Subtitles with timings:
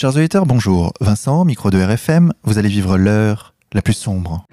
[0.00, 0.94] Chers auditeurs, bonjour.
[1.02, 4.46] Vincent, micro de RFM, vous allez vivre l'heure la plus sombre.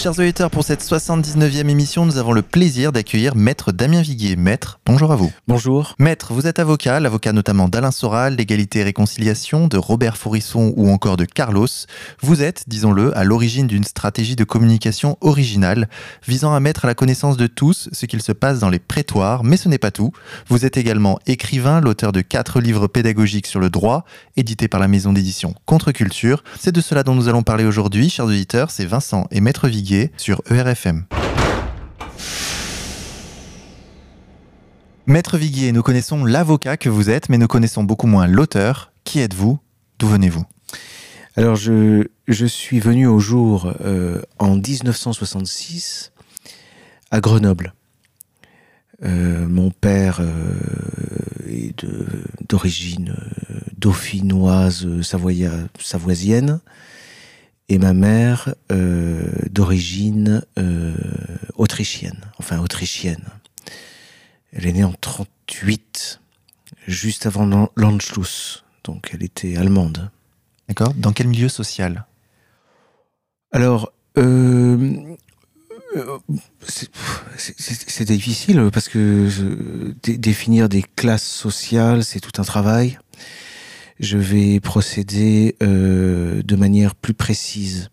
[0.00, 4.36] Chers auditeurs, pour cette 79e émission, nous avons le plaisir d'accueillir Maître Damien Viguier.
[4.36, 5.32] Maître, bonjour à vous.
[5.48, 5.96] Bonjour.
[5.98, 10.88] Maître, vous êtes avocat, l'avocat notamment d'Alain Soral, l'égalité et réconciliation, de Robert Fourisson ou
[10.88, 11.66] encore de Carlos.
[12.20, 15.88] Vous êtes, disons-le, à l'origine d'une stratégie de communication originale
[16.24, 19.42] visant à mettre à la connaissance de tous ce qu'il se passe dans les prétoires,
[19.42, 20.12] mais ce n'est pas tout.
[20.46, 24.04] Vous êtes également écrivain, l'auteur de quatre livres pédagogiques sur le droit,
[24.36, 26.44] édités par la maison d'édition Contre-Culture.
[26.56, 29.87] C'est de cela dont nous allons parler aujourd'hui, chers auditeurs, c'est Vincent et Maître Viguier
[30.16, 31.04] sur ERFM.
[35.06, 38.92] Maître Viguier, nous connaissons l'avocat que vous êtes, mais nous connaissons beaucoup moins l'auteur.
[39.04, 39.58] Qui êtes-vous?
[39.98, 40.44] D'où venez-vous?
[41.36, 46.12] Alors, je, suis venu au jour euh, en 1966
[47.10, 47.72] à Grenoble.
[49.04, 50.54] Euh, mon père euh,
[51.48, 51.86] est
[52.46, 53.14] d'origine
[53.78, 56.60] dauphinoise, savoisienne
[57.68, 60.94] et ma mère euh, d'origine euh,
[61.56, 63.24] autrichienne, enfin autrichienne.
[64.52, 66.20] Elle est née en 38,
[66.86, 70.10] juste avant l'Anschluss, donc elle était allemande.
[70.68, 70.94] D'accord.
[70.94, 72.06] Dans quel milieu social?
[73.52, 75.16] Alors, euh,
[77.36, 79.28] c'est difficile parce que
[80.04, 82.98] définir des classes sociales, c'est tout un travail
[84.00, 87.90] je vais procéder euh, de manière plus précise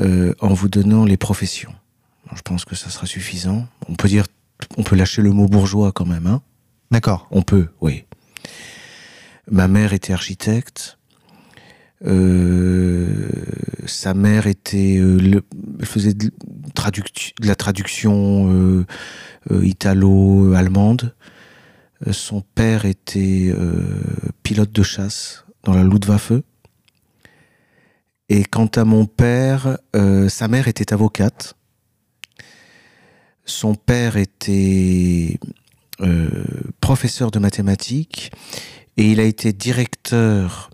[0.00, 1.74] euh, en vous donnant les professions.
[2.34, 3.66] je pense que ça sera suffisant.
[3.88, 4.26] On peut dire,
[4.76, 6.42] on peut lâcher le mot bourgeois quand même, hein
[6.90, 7.26] D'accord.
[7.30, 8.04] On peut, oui.
[9.50, 10.98] Ma mère était architecte.
[12.04, 13.28] Euh,
[13.86, 15.42] sa mère était, le,
[15.78, 18.84] elle faisait de, de la traduction
[19.50, 21.14] italo-allemande.
[22.06, 24.00] Euh, son père était euh,
[24.42, 26.32] pilote de chasse dans la Luftwaffe.
[28.28, 31.54] Et quant à mon père, euh, sa mère était avocate.
[33.44, 35.38] Son père était
[36.80, 38.32] professeur de mathématiques
[38.96, 40.70] et il a été directeur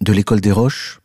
[0.00, 1.00] de l'école des Roches.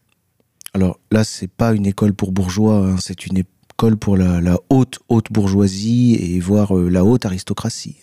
[0.75, 4.99] Alors là, c'est pas une école pour bourgeois, hein, c'est une école pour la, haute
[5.31, 7.97] bourgeoisie et voire la haute aristocratie.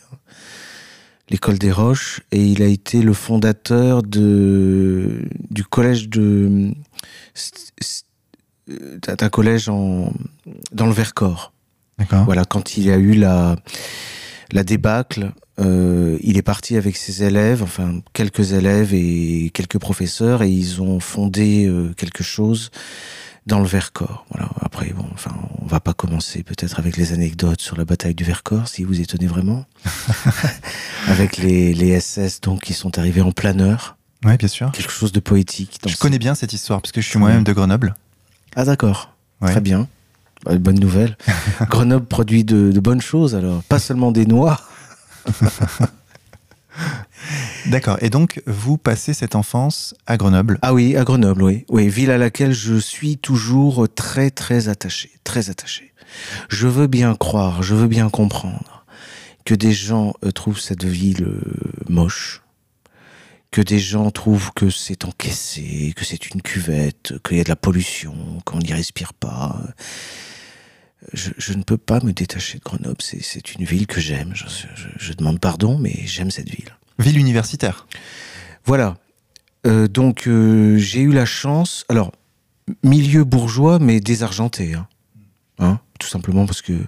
[1.28, 6.72] L'école des Roches et il a été le fondateur de du collège de
[9.18, 10.12] d'un collège en
[10.72, 11.52] dans le Vercors.
[12.26, 13.56] Voilà, quand il y a eu la
[14.52, 20.42] la débâcle, euh, il est parti avec ses élèves, enfin quelques élèves et quelques professeurs,
[20.42, 22.70] et ils ont fondé euh, quelque chose
[23.46, 24.26] dans le Vercors.
[24.30, 24.48] Voilà.
[24.60, 28.24] Après, bon, enfin, on va pas commencer peut-être avec les anecdotes sur la bataille du
[28.24, 29.64] Vercors, si vous étonnez vraiment,
[31.08, 33.96] avec les, les SS donc qui sont arrivés en planeur.
[34.24, 34.72] Oui, bien sûr.
[34.72, 35.78] Quelque chose de poétique.
[35.86, 35.98] je ce...
[35.98, 37.94] connais bien cette histoire parce que je suis moi-même de Grenoble.
[38.56, 39.12] Ah d'accord.
[39.40, 39.52] Ouais.
[39.52, 39.86] Très bien.
[40.44, 41.16] Bah, bonne nouvelle.
[41.70, 44.60] Grenoble produit de, de bonnes choses alors, pas seulement des noix.
[47.66, 47.98] D'accord.
[48.00, 51.64] Et donc, vous passez cette enfance à Grenoble Ah oui, à Grenoble, oui.
[51.68, 55.10] Oui, ville à laquelle je suis toujours très, très attaché.
[55.24, 55.92] Très attaché.
[56.48, 58.84] Je veux bien croire, je veux bien comprendre
[59.44, 61.40] que des gens euh, trouvent cette ville euh,
[61.88, 62.42] moche,
[63.50, 67.48] que des gens trouvent que c'est encaissé, que c'est une cuvette, qu'il y a de
[67.48, 69.58] la pollution, qu'on n'y respire pas.
[71.12, 72.96] Je, ne peux pas me détacher de Grenoble.
[73.00, 74.34] C'est une ville que j'aime.
[74.96, 76.76] Je demande pardon, mais j'aime cette ville.
[76.98, 77.86] Ville universitaire.
[78.64, 78.96] Voilà.
[79.66, 81.84] Euh, donc euh, j'ai eu la chance.
[81.88, 82.12] Alors
[82.82, 84.74] milieu bourgeois, mais désargenté.
[84.74, 84.86] Hein.
[85.58, 86.84] Hein Tout simplement parce que euh,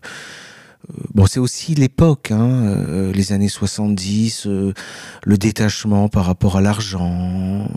[1.14, 4.72] bon, c'est aussi l'époque, hein, les années 70, euh,
[5.24, 7.68] le détachement par rapport à l'argent,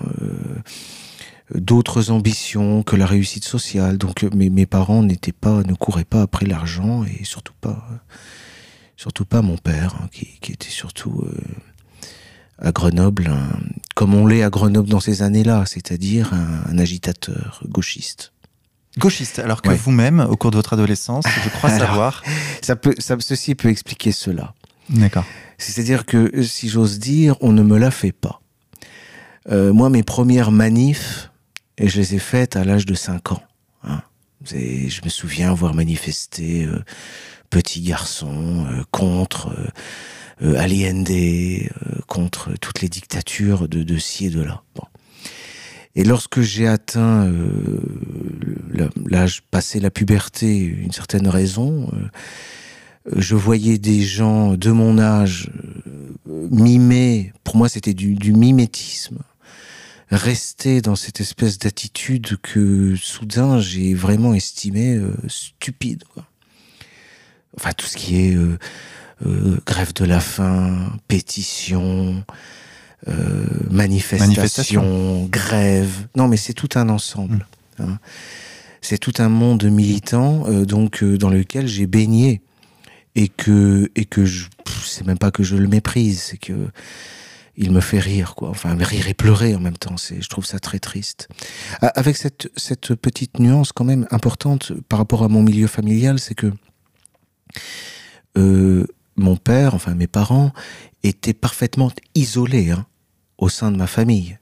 [1.54, 3.98] d'autres ambitions que la réussite sociale.
[3.98, 7.88] Donc mes, parents n'étaient pas, ne couraient pas après l'argent et surtout pas,
[8.98, 11.26] surtout pas mon père, qui, était surtout
[12.62, 13.60] à Grenoble, un,
[13.96, 18.34] comme on l'est à Grenoble dans ces années-là, c'est-à-dire un, un, agitateur gauchiste.
[18.98, 19.76] Gauchiste, alors que ouais.
[19.76, 22.24] vous-même, au cours de votre adolescence, je crois alors, savoir.
[22.62, 24.54] Ça peut, ça, ceci peut expliquer cela.
[24.90, 25.26] D'accord.
[25.58, 28.42] C'est-à-dire que, si j'ose dire, on ne me l'a fait pas.
[29.50, 31.32] Euh, moi, mes premières manifs,
[31.78, 33.44] et je les ai faites à l'âge de 5 ans.
[33.84, 34.02] Hein.
[34.54, 36.84] Et je me souviens avoir manifesté euh,
[37.50, 39.68] petit garçon euh, contre euh,
[40.42, 41.68] Allende, euh,
[42.08, 44.64] contre toutes les dictatures de, de ci et de là.
[44.76, 44.84] Bon.
[45.96, 47.80] Et lorsque j'ai atteint euh,
[49.10, 52.08] l'âge passé la puberté, une certaine raison, euh,
[53.18, 55.50] je voyais des gens de mon âge
[56.30, 59.20] euh, mimer, pour moi c'était du, mimétisme,
[60.10, 66.04] rester dans cette espèce d'attitude que soudain j'ai vraiment estimé euh, stupide.
[67.58, 68.38] Enfin tout ce qui est
[69.26, 72.24] euh, grève de la faim, pétition,
[73.08, 76.08] euh, manifestation, manifestation, grève.
[76.16, 77.46] Non, mais c'est tout un ensemble.
[77.78, 77.84] Mm.
[77.84, 78.00] Hein.
[78.82, 82.42] C'est tout un monde militant, euh, donc dans lequel j'ai baigné
[83.16, 84.46] et que et que je
[84.84, 86.70] c'est même pas que je le méprise, c'est que
[87.58, 88.50] il me fait rire quoi.
[88.50, 89.98] Enfin, rire et pleurer en même temps.
[89.98, 91.28] C'est je trouve ça très triste.
[91.82, 96.34] Avec cette cette petite nuance quand même importante par rapport à mon milieu familial, c'est
[96.34, 96.52] que
[98.38, 100.52] euh, mon père, enfin mes parents,
[101.04, 102.72] étaient parfaitement isolés.
[102.72, 102.86] Hein
[103.42, 104.38] au sein de ma famille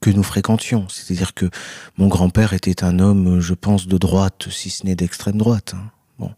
[0.00, 0.88] que nous fréquentions.
[0.88, 1.50] C'est-à-dire que
[1.98, 5.74] mon grand-père était un homme, je pense, de droite, si ce n'est d'extrême droite.
[5.76, 5.90] Hein.
[6.18, 6.32] Bon.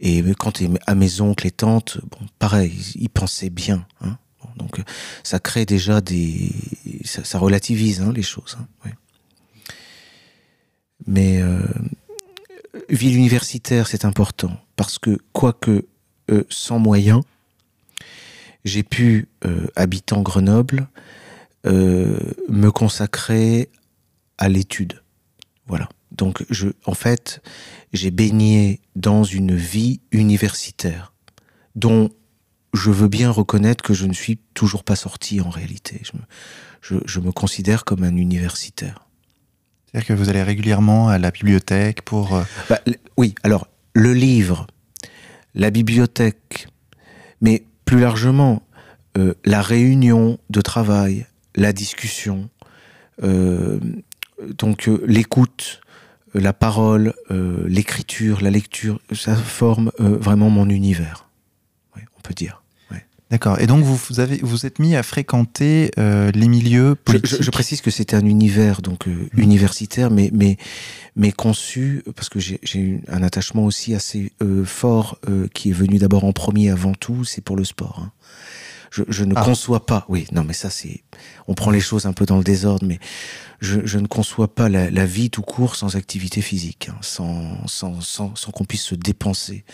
[0.00, 3.86] Et quand il à mes oncles et tantes, bon, pareil, ils pensaient bien.
[4.00, 4.18] Hein.
[4.56, 4.80] Donc
[5.22, 6.50] ça crée déjà des,
[7.04, 8.56] ça, relativise hein, les choses.
[11.06, 11.60] Mais euh,
[12.88, 15.86] ville universitaire, c'est important parce que quoique
[16.30, 17.22] euh, sans moyens,
[18.64, 20.88] j'ai pu, euh, habitant Grenoble,
[21.66, 22.18] euh,
[22.48, 23.70] me consacrer
[24.38, 25.02] à l'étude.
[25.66, 25.88] Voilà.
[26.10, 27.42] Donc, je, en fait,
[27.92, 31.12] j'ai baigné dans une vie universitaire,
[31.74, 32.10] dont
[32.74, 36.00] je veux bien reconnaître que je ne suis toujours pas sorti en réalité.
[36.02, 36.22] Je me,
[36.80, 39.06] je, je me considère comme un universitaire.
[39.86, 42.42] C'est-à-dire que vous allez régulièrement à la bibliothèque pour...
[42.68, 42.80] Bah,
[43.16, 44.66] oui, alors, le livre,
[45.56, 46.68] la bibliothèque,
[47.40, 48.62] mais plus largement,
[49.16, 52.50] euh, la réunion de travail, la discussion,
[53.22, 53.80] euh,
[54.58, 55.80] donc euh, l'écoute,
[56.34, 57.14] la parole,
[57.66, 61.30] l'écriture, la lecture, ça forme vraiment mon univers,
[61.96, 62.62] on peut dire.
[63.30, 63.58] D'accord.
[63.60, 67.30] Et donc vous vous avez vous êtes mis à fréquenter euh, les milieux politiques.
[67.30, 69.40] Je, je, je précise que c'était un univers donc euh, mmh.
[69.40, 70.56] universitaire, mais mais
[71.16, 75.98] mais conçu parce que j'ai un attachement aussi assez euh, fort euh, qui est venu
[75.98, 78.00] d'abord en premier avant tout, c'est pour le sport.
[78.04, 78.12] Hein.
[78.92, 79.42] Je, je, ne ah.
[79.42, 80.06] conçois pas.
[80.08, 81.02] Oui, non, mais ça c'est.
[81.48, 83.00] On prend les choses un peu dans le désordre, mais
[83.60, 87.66] je, je ne conçois pas la, la, vie tout court sans activité physique, hein, sans
[87.66, 89.64] sans sans, sans qu'on puisse se dépenser.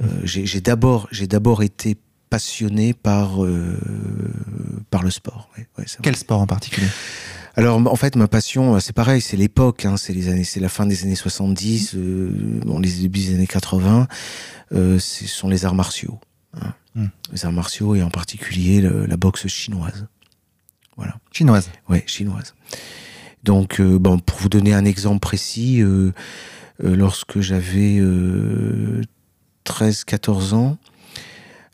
[0.00, 1.96] Euh, j'ai d'abord j'ai d'abord été
[2.34, 3.78] passionné par euh,
[4.90, 5.48] par le sport.
[5.56, 6.88] Ouais, ouais, Quel sport en particulier?
[7.54, 10.68] Alors en fait ma passion c'est pareil c'est l'époque hein, c'est les années c'est la
[10.68, 14.08] fin des années 70 euh, bon les débuts des années 80
[14.72, 16.18] euh, ce sont les arts martiaux
[16.60, 16.74] hein.
[16.96, 17.06] mm.
[17.32, 20.08] les arts martiaux et en particulier le, la boxe chinoise
[20.96, 21.70] voilà chinoise?
[21.88, 22.54] Ouais chinoise
[23.44, 26.10] donc euh, bon pour vous donner un exemple précis euh,
[26.82, 28.02] euh, lorsque j'avais
[29.62, 30.76] 13 14 ans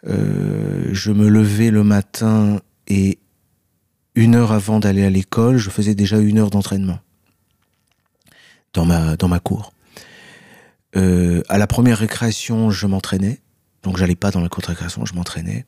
[0.06, 3.18] euh, je me levais le matin et
[4.14, 6.98] une heure avant d'aller à l'école, je faisais déjà une heure d'entraînement
[8.72, 9.72] dans ma, dans ma cour.
[10.96, 13.40] Euh, à la première récréation, je m'entraînais.
[13.82, 15.64] Donc j'allais pas dans la cour de récréation, je m'entraînais.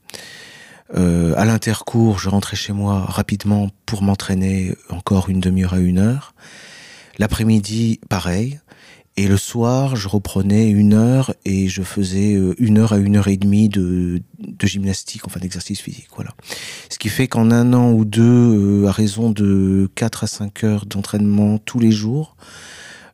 [0.94, 5.98] Euh, à l'intercours, je rentrais chez moi rapidement pour m'entraîner encore une demi-heure à une
[5.98, 6.34] heure.
[7.18, 8.60] L'après-midi, pareil.
[9.16, 13.16] Et le soir, je reprenais une heure et je faisais euh, une heure à une
[13.16, 16.08] heure et demie de, de gymnastique, enfin d'exercice physique.
[16.14, 16.30] Voilà.
[16.88, 20.64] Ce qui fait qu'en un an ou deux, euh, à raison de 4 à 5
[20.64, 22.36] heures d'entraînement tous les jours,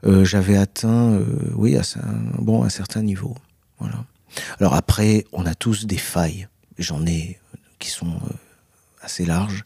[0.05, 1.83] euh, j'avais atteint, euh, oui, un,
[2.39, 3.37] bon, un certain niveau.
[3.79, 4.05] Voilà.
[4.61, 6.49] Alors après, on a tous des failles.
[6.79, 8.33] J'en ai euh, qui sont euh,
[9.03, 9.65] assez larges.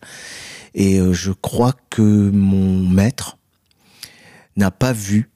[0.74, 3.36] Et je crois que mon maître
[4.56, 5.28] n'a pas vu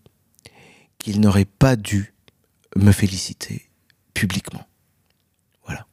[1.07, 2.15] qu'il n'aurait pas dû
[2.75, 3.71] me féliciter
[4.13, 4.67] publiquement.
[5.65, 5.87] Voilà.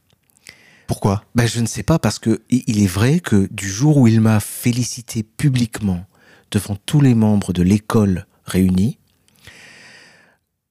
[0.87, 1.23] Pourquoi?
[1.35, 4.21] Ben, Je ne sais pas, parce que il est vrai que du jour où il
[4.21, 6.03] m'a félicité publiquement
[6.49, 8.97] devant tous les membres de l'école réunis,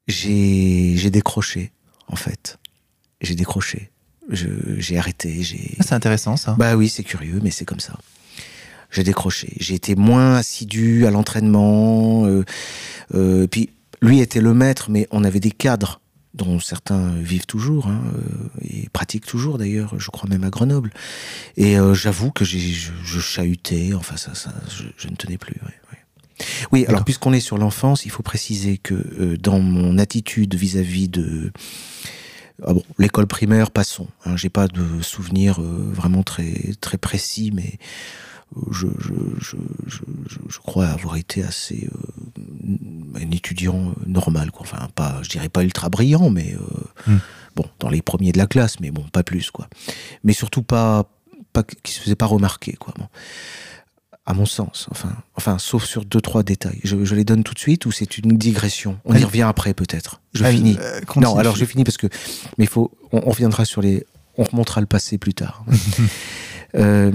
[0.09, 1.71] j'ai décroché,
[2.09, 2.59] en fait.
[3.21, 3.93] J'ai décroché.
[4.29, 5.41] J'ai arrêté.
[5.79, 6.57] Ah, c'est intéressant, ça.
[6.59, 7.97] Bah oui, c'est curieux, mais c'est comme ça
[8.93, 9.55] j'ai décroché.
[9.59, 12.27] J'ai été moins assidu à l'entraînement.
[12.27, 12.45] Euh,
[13.15, 13.71] euh, puis
[14.03, 16.01] lui était le maître, mais on avait des cadres
[16.35, 20.91] dont certains vivent toujours hein, euh, et pratiquent toujours d'ailleurs, je crois même à Grenoble.
[21.57, 25.57] Et euh, j'avoue que je, je chahutais, enfin ça, ça je, je ne tenais plus.
[25.63, 25.99] Ouais, ouais.
[26.73, 31.07] Oui, alors puisqu'on est sur l'enfance, il faut préciser que euh, dans mon attitude vis-à-vis
[31.07, 31.53] -vis de
[32.65, 34.09] ah bon, l'école primaire, passons.
[34.25, 37.79] Hein, J'ai pas de souvenirs euh, vraiment très très précis, mais
[38.71, 39.57] je, je, je,
[39.87, 40.01] je,
[40.49, 44.63] je crois avoir été assez euh, un étudiant normal, quoi.
[44.63, 47.19] Enfin, pas, je dirais pas ultra brillant, mais euh, Mm.
[47.57, 49.69] bon, dans les premiers de la classe, mais bon, pas plus, quoi.
[50.25, 51.09] Mais surtout pas,
[51.53, 52.95] pas qui se faisait pas remarquer, quoi.
[52.99, 53.07] Bon.
[54.25, 56.79] À mon sens, enfin, enfin, sauf sur deux trois détails.
[56.85, 59.01] Je, les donne tout de suite ou c'est une digression?
[59.05, 60.21] On y revient après, peut-être.
[60.33, 60.77] Je finis.
[60.81, 61.01] euh.
[61.17, 62.07] Non, alors je finis parce que,
[62.57, 64.07] mais il faut, on, on reviendra sur les,
[64.39, 65.65] on remontera le passé plus tard.
[66.75, 67.13] Euh,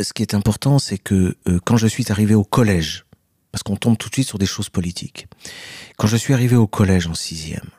[0.00, 3.04] ce qui est important, c'est que euh, quand je suis arrivé au collège,
[3.52, 5.26] parce qu'on tombe tout de suite sur des choses politiques,
[5.96, 7.70] quand je suis arrivé au collège en sixième,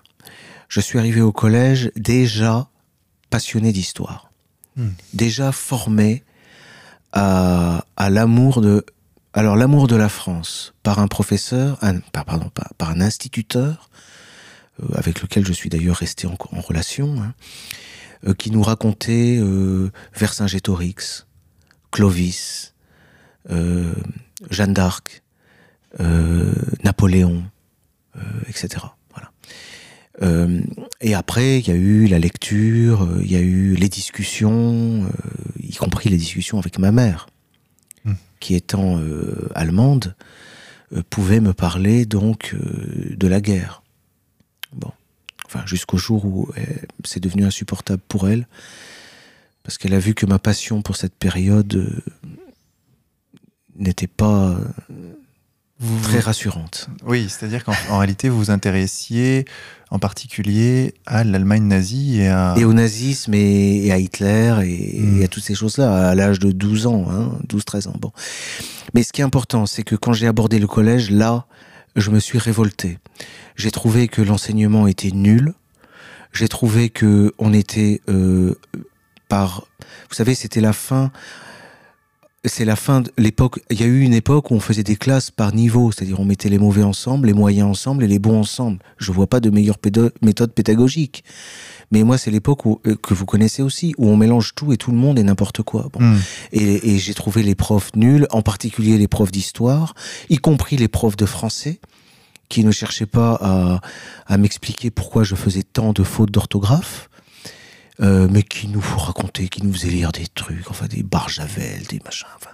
[0.70, 2.70] je suis arrivé au collège déjà
[3.30, 4.32] passionné d'histoire,
[4.76, 4.90] Hmm.
[5.14, 6.24] déjà formé
[7.12, 8.86] à, à l'amour de,
[9.34, 13.90] alors l'amour de la France par un professeur, un, par- pardon, par, par un instituteur
[14.84, 17.34] euh, avec lequel je suis d'ailleurs resté en, en relation, hein,
[18.28, 21.26] euh, qui nous racontait euh, Vercingétorix,
[21.92, 22.74] Clovis,
[23.50, 23.94] euh,
[24.50, 25.24] Jeanne d'Arc,
[26.00, 26.54] euh,
[26.84, 27.44] Napoléon,
[28.16, 28.86] euh, etc.
[29.12, 29.32] Voilà.
[31.00, 35.08] Et après, il y a eu la lecture, il y a eu les discussions,
[35.60, 37.28] y compris les discussions avec ma mère,
[38.04, 38.14] Mm.
[38.40, 39.00] qui étant
[39.54, 40.16] allemande,
[41.10, 43.84] pouvait me parler donc de la guerre.
[44.74, 44.92] Bon,
[45.46, 46.50] enfin jusqu'au jour où
[47.04, 48.48] c'est devenu insupportable pour elle,
[49.68, 52.00] parce qu'elle a vu que ma passion pour cette période euh,
[53.76, 54.52] n'était pas
[54.90, 55.14] euh,
[55.80, 56.88] Vous- très rassurante.
[57.06, 59.44] Oui, c'est-à-dire qu'en en réalité, vous vous intéressiez
[59.92, 62.56] en particulier à l'Allemagne nazie et à.
[62.58, 65.22] Et au nazisme et, et à Hitler et, Mm.
[65.22, 67.96] et à toutes ces choses-là, à l'âge de 12 ans, hein, 12-13 ans.
[68.00, 68.14] Bon.
[68.94, 71.46] Mais ce qui est important, c'est que quand j'ai abordé le collège, là,
[71.98, 73.00] je me suis révolté.
[73.58, 75.54] J'ai trouvé que l'enseignement était nul.
[76.32, 78.56] J'ai trouvé que on était euh,
[79.28, 79.68] par...
[80.10, 81.12] Vous savez, c'était la fin...
[82.46, 83.60] C'est la fin de l'époque.
[83.70, 86.24] Il y a eu une époque où on faisait des classes par niveau, c'est-à-dire on
[86.24, 88.80] mettait les mauvais ensemble, les moyens ensemble et les bons ensemble.
[88.98, 89.80] Je vois pas de meilleure
[90.22, 91.26] méthode pédagogique.
[91.92, 94.92] Mais moi, c'est l'époque euh, que vous connaissez aussi, où on mélange tout et tout
[94.92, 95.90] le monde et n'importe quoi.
[95.92, 96.00] Bon.
[96.00, 96.20] Hmm.
[96.54, 99.94] Et, et j'ai trouvé les profs nuls, en particulier les profs d'histoire,
[100.30, 101.82] y compris les profs de français,
[102.48, 103.82] qui ne cherchaient pas à,
[104.26, 107.10] à m'expliquer pourquoi je faisais tant de fautes d'orthographe,
[108.02, 112.00] euh, mais qui nous racontaient, qui nous faisaient lire des trucs, enfin des barjavel, des
[112.04, 112.52] machins, enfin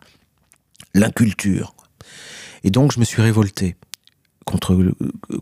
[0.93, 1.75] l'inculture.
[2.63, 3.75] Et donc je me suis révolté
[4.45, 4.93] contre le,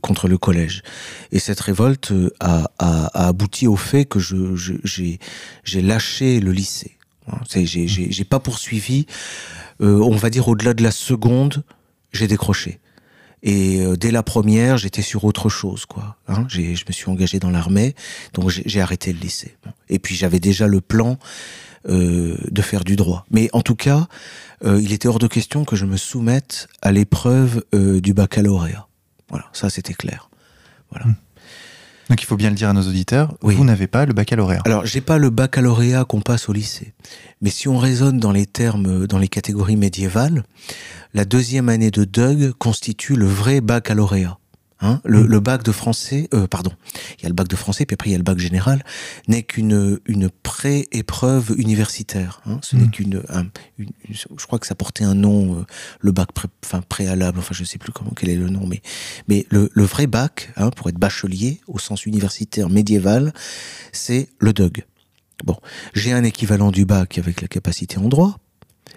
[0.02, 0.84] contre le collège.
[1.32, 5.20] Et cette révolte euh, a, a, a abouti au fait que je, je- j'ai,
[5.64, 6.98] j'ai lâché le lycée.
[7.28, 9.06] Hein, j'ai pas poursuivi.
[9.82, 11.64] Euh, on va dire au-delà de la seconde,
[12.12, 12.80] j'ai décroché.
[13.44, 16.18] Et euh, dès la première, j'étais sur autre chose, quoi.
[16.28, 17.96] Hein, j'ai, je me suis engagé dans l'armée,
[18.34, 19.56] donc j'ai, j'ai arrêté le lycée.
[19.90, 21.18] Et puis j'avais déjà le plan
[21.90, 23.26] euh, de faire du droit.
[23.32, 24.08] Mais en tout cas,
[24.64, 28.88] euh, il était hors de question que je me soumette à l'épreuve euh, du baccalauréat.
[29.30, 30.30] Voilà, ça c'était clair.
[30.92, 31.08] Voilà.
[32.10, 33.56] Donc il faut bien le dire à nos auditeurs, Oui.
[33.56, 34.62] vous n'avez pas le baccalauréat.
[34.66, 36.94] Alors, j'ai pas le baccalauréat qu'on passe au lycée.
[37.42, 40.44] Mais si on raisonne dans les termes, dans les catégories médiévales,
[41.14, 44.38] la deuxième année de Doug constitue le vrai baccalauréat.
[44.84, 45.28] Hein le, Mm.
[45.28, 46.72] le bac de français, euh, pardon,
[47.20, 48.84] il y a le bac de français, puis après il y a le bac général,
[49.28, 52.42] n'est qu'une une pré-épreuve universitaire.
[52.48, 52.80] Hein Ce Mm.
[52.82, 53.44] n'est qu'une, un-
[53.78, 55.66] une- une- je crois que ça portait un nom, euh,
[56.00, 58.82] le bac pré, enfin, préalable, enfin je sais plus comment quel est le nom, mais
[59.28, 63.34] mais le, le vrai bac, hein, pour être bachelier au sens universitaire médiéval,
[63.92, 64.86] c'est le DUG.
[65.44, 65.58] Bon,
[65.94, 68.40] j'ai un équivalent du bac avec la capacité en droit,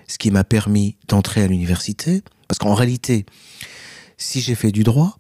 [0.07, 3.27] ce qui m'a permis d'entrer à l'université, parce qu'en réalité,
[4.17, 5.19] si j'ai fait du droit,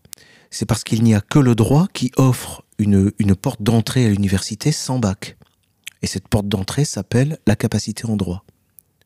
[0.50, 4.08] c'est parce qu'il n'y a que le droit qui offre une, une porte d'entrée à
[4.08, 5.36] l'université sans bac.
[6.02, 8.44] Et cette porte d'entrée s'appelle la capacité en droit.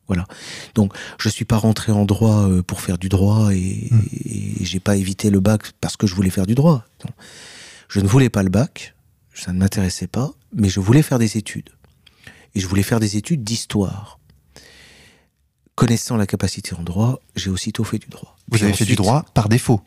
[0.09, 0.27] Voilà.
[0.75, 4.01] Donc, je suis pas rentré en droit euh, pour faire du droit et, Mm.
[4.25, 6.85] et j'ai pas évité le bac parce que je voulais faire du droit.
[7.05, 7.13] Non.
[7.89, 8.95] Je ne voulais pas le bac,
[9.35, 11.71] ça ne m'intéressait pas, mais je voulais faire des études.
[12.55, 14.18] Et je voulais faire des études d'histoire.
[15.79, 18.37] Connaissant la capacité en droit, j'ai aussitôt fait du droit.
[18.49, 19.81] Vous Puis avez fait du droit par défaut.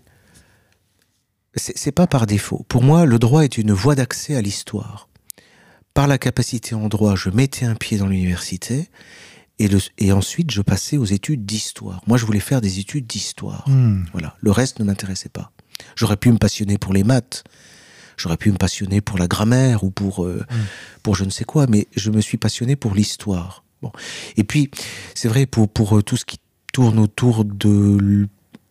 [1.55, 2.65] c'est pas par défaut.
[2.69, 5.10] Pour moi, le droit est une voie d'accès à l'histoire.
[5.93, 8.88] Par la capacité en droit, je mettais un pied dans l'université
[9.60, 12.01] et, le- et ensuite je passais aux études d'histoire.
[12.07, 13.67] Moi, je voulais faire des études d'histoire.
[13.67, 14.05] Hmm.
[14.13, 14.38] Voilà.
[14.39, 15.51] Le reste ne m'intéressait pas.
[15.98, 17.43] J'aurais pu me passionner pour les maths.
[18.15, 20.45] J'aurais pu me passionner pour la grammaire ou pour, euh,
[21.03, 23.65] pour je ne sais quoi, mais je me suis passionné pour l'histoire.
[23.81, 23.91] Bon.
[24.38, 24.69] Et puis,
[25.15, 26.38] c'est vrai, pour, pour euh, tout ce qui
[26.73, 28.27] tourne autour de,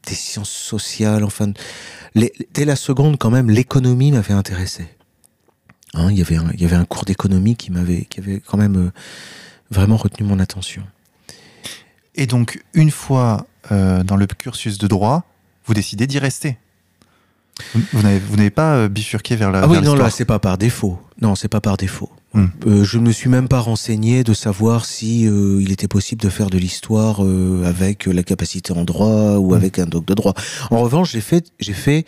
[0.07, 1.53] des sciences sociales, enfin,
[2.15, 4.87] les- dès la seconde, quand même, l'économie m'avait intéressé.
[5.95, 8.41] Hein, il, y avait un, il y avait un cours d'économie qui m'avait qui avait
[8.41, 8.91] quand même euh,
[9.71, 10.85] vraiment retenu mon attention.
[12.15, 15.25] Et donc, une fois euh, dans le cursus de droit,
[15.67, 16.59] vous décidez d'y rester.
[17.93, 19.63] Vous, n'avez pas bifurqué vers la.
[19.63, 20.99] Ah oui, vers non, là, c'est pas par défaut.
[21.21, 22.11] Non, c'est pas par défaut.
[22.33, 22.47] Hmm.
[22.67, 26.23] Euh, je ne me suis même pas renseigné de savoir si euh, il était possible
[26.23, 29.55] de faire de l'histoire euh, avec la capacité en droit ou Hmm.
[29.55, 30.35] avec un doc de droit.
[30.71, 32.05] En revanche, j'ai fait, j'ai fait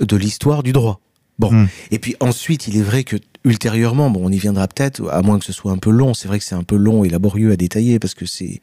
[0.00, 1.00] de l'histoire du droit.
[1.38, 1.52] Bon.
[1.52, 1.68] Hmm.
[1.90, 5.38] Et puis ensuite, il est vrai que ultérieurement, bon, on y viendra peut-être, à moins
[5.38, 6.14] que ce soit un peu long.
[6.14, 8.60] C'est vrai que c'est un peu long et laborieux à détailler parce que c'est,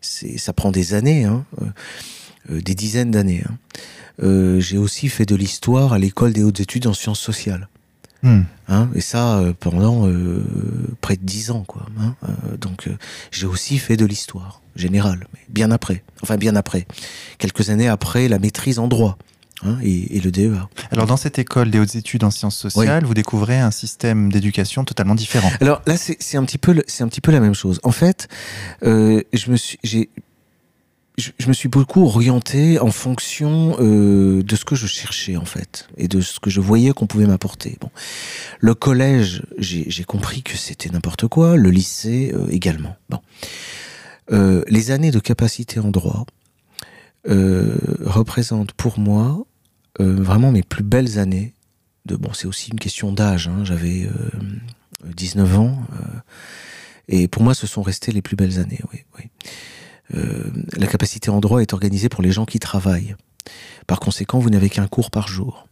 [0.00, 1.44] c'est, ça prend des années, hein,
[2.48, 3.42] des dizaines d'années.
[3.48, 3.58] hein.
[4.60, 7.68] J'ai aussi fait de l'histoire à l'école des hautes études en sciences sociales.
[8.24, 8.42] Hmm.
[8.68, 10.42] Hein, et ça euh, pendant euh,
[11.02, 11.86] près de dix ans, quoi.
[12.00, 12.14] hein.
[12.24, 12.88] Euh, donc
[13.30, 16.02] j'ai aussi fait de l'histoire générale, mais bien après.
[16.22, 16.86] Enfin bien après,
[17.38, 19.18] quelques années après la maîtrise en droit
[19.62, 20.66] hein, et, et le DEA.
[20.90, 24.84] Alors, dans cette école des hautes études en sciences sociales, vous découvrez un système d'éducation
[24.84, 25.50] totalement différent.
[25.60, 27.78] Alors là, c'est un petit peu, c'est un petit peu la même chose.
[27.82, 28.28] En fait,
[28.84, 30.08] euh, je me suis, j'ai,
[31.16, 35.44] je, je me suis beaucoup orienté en fonction euh, de ce que je cherchais en
[35.44, 37.76] fait et de ce que je voyais qu'on pouvait m'apporter.
[37.80, 37.90] Bon,
[38.60, 41.56] le collège, j'ai compris que c'était n'importe quoi.
[41.56, 42.96] Le lycée euh, également.
[43.10, 43.20] Bon,
[44.32, 46.24] Euh, les années de capacité en droit
[47.28, 49.44] euh, représentent pour moi
[50.00, 51.52] euh, vraiment mes plus belles années.
[52.06, 53.48] De bon, c'est aussi une question d'âge.
[53.48, 55.78] Hein, J'avais euh, 19 ans.
[55.92, 56.18] euh,
[57.08, 58.80] et pour moi, ce sont restés les plus belles années.
[58.92, 59.24] Oui, oui.
[60.14, 63.16] Euh, la capacité en droit est organisée pour les gens qui travaillent.
[63.86, 65.68] Par conséquent, vous n'avez qu'un cours par jour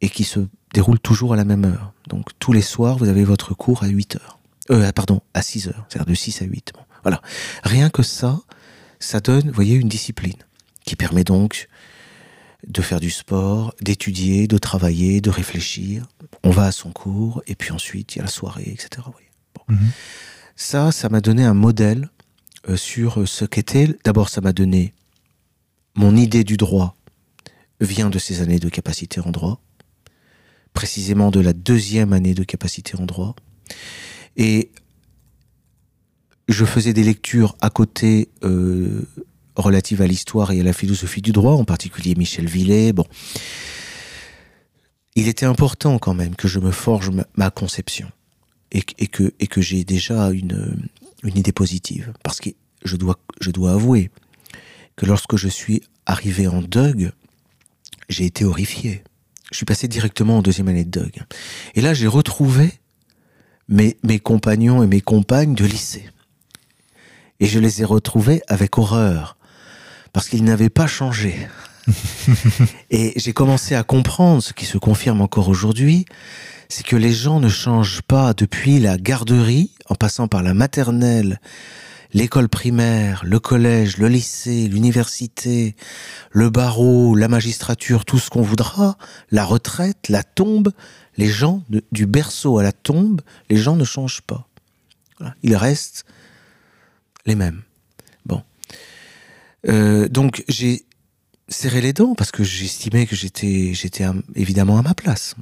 [0.00, 0.40] et qui se
[0.74, 1.92] déroule toujours à la même heure.
[2.08, 4.38] Donc tous les soirs, vous avez votre cours à 8 heures.
[4.70, 6.72] Euh, pardon, à 6 heures, c'est-à-dire de 6 à 8.
[6.74, 7.20] Bon, voilà.
[7.62, 8.40] Rien que ça,
[8.98, 10.38] ça donne, vous voyez, une discipline
[10.84, 11.68] qui permet donc
[12.66, 16.06] de faire du sport, d'étudier, de travailler, de réfléchir.
[16.44, 19.02] On va à son cours et puis ensuite il y a la soirée, etc.
[19.54, 19.74] Bon.
[19.74, 19.90] Mhm.
[20.54, 22.08] Ça, ça m'a donné un modèle
[22.76, 23.88] sur ce qu'était.
[24.04, 24.94] D'abord, ça m'a donné
[25.94, 26.96] mon idée du droit
[27.80, 29.60] vient de ces années de capacité en droit,
[30.72, 33.34] précisément de la deuxième année de capacité en droit.
[34.36, 34.70] Et
[36.48, 39.02] je faisais des lectures à côté euh,
[39.56, 42.92] relatives à l'histoire et à la philosophie du droit, en particulier Michel Villet.
[42.92, 43.04] Bon.
[45.14, 48.10] Il était important quand même que je me forge ma conception
[48.72, 50.76] et, que- et que, et que j'ai déjà une,
[51.22, 52.12] une idée positive.
[52.24, 52.50] Parce que
[52.84, 54.10] je dois, je dois avouer
[54.96, 57.12] que lorsque je suis arrivé en Doug,
[58.08, 59.04] j'ai été horrifié.
[59.52, 61.12] Je suis passé directement en deuxième année de Doug.
[61.74, 62.72] Et là, j'ai retrouvé
[63.68, 66.08] mes, mes compagnons et mes compagnes de lycée.
[67.40, 69.36] Et je les ai retrouvés avec horreur.
[70.12, 71.34] Parce qu'ils n'avaient pas changé.
[72.90, 76.04] et j'ai commencé à comprendre, ce qui se confirme encore aujourd'hui,
[76.72, 81.38] c'est que les gens ne changent pas depuis la garderie, en passant par la maternelle,
[82.14, 85.76] l'école primaire, le collège, le lycée, l'université,
[86.30, 88.96] le barreau, la magistrature, tout ce qu'on voudra,
[89.30, 90.72] la retraite, la tombe,
[91.18, 94.48] les gens, du berceau à la tombe, les gens ne changent pas.
[95.42, 96.06] Ils restent
[97.26, 97.60] les mêmes.
[98.24, 98.42] Bon.
[99.68, 100.86] Euh, donc j'ai
[101.48, 103.74] serré les dents parce que j'estimais que j'étais,
[104.34, 105.34] évidemment à ma place.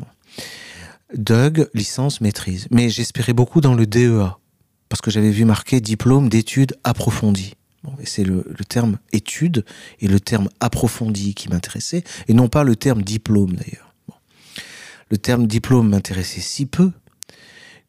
[1.15, 2.67] Doug, licence, maîtrise.
[2.71, 4.37] Mais j'espérais beaucoup dans le DEA
[4.89, 7.55] parce que j'avais vu marqué diplôme d'études approfondies.
[7.85, 9.65] Bon, c'est le, le terme études
[10.01, 13.95] et le terme approfondi qui m'intéressait, et non pas le terme diplôme d'ailleurs.
[14.07, 14.15] Bon.
[15.11, 16.93] Le terme diplôme m'intéressait si peu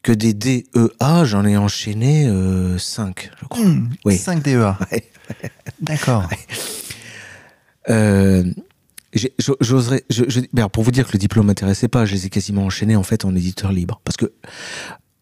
[0.03, 2.31] que des DEA, j'en ai enchaîné
[2.77, 3.65] 5, je crois.
[4.05, 4.17] Oui.
[4.17, 4.77] 5 DEA.
[4.91, 5.03] Ouais.
[5.79, 6.27] D'accord.
[7.89, 8.43] Euh,
[9.59, 10.03] J'oserais.
[10.09, 12.95] Je, je- pour vous dire que le diplôme m'intéressait pas, je les ai quasiment enchaînés
[12.95, 13.99] en fait en éditeur libre.
[14.05, 14.31] Parce que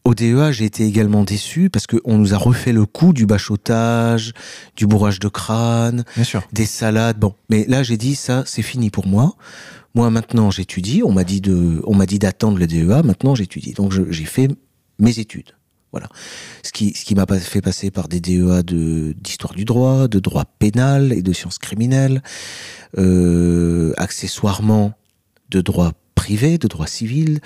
[0.06, 4.34] au DEA, j'ai été également déçu parce qu'on nous a refait le coup du bachotage,
[4.76, 6.44] du bourrage de crâne, Bien sûr.
[6.54, 7.20] des salades.
[7.20, 9.36] Bon, mais là j'ai dit ça, c'est fini pour moi.
[9.96, 11.02] Moi maintenant j'étudie.
[11.04, 13.02] On m'a dit de, on m'a dit d'attendre le DEA.
[13.04, 13.74] Maintenant j'étudie.
[13.74, 14.48] Donc j'ai fait
[15.00, 15.52] mes études.
[15.92, 16.08] Voilà.
[16.64, 21.14] Ce qui, m'a fait passer par des DEA de d'histoire du droit, de droit pénal
[21.14, 22.22] et de sciences criminelles,
[22.98, 24.94] euh, accessoirement
[25.50, 27.40] de droit privé, de droit civil,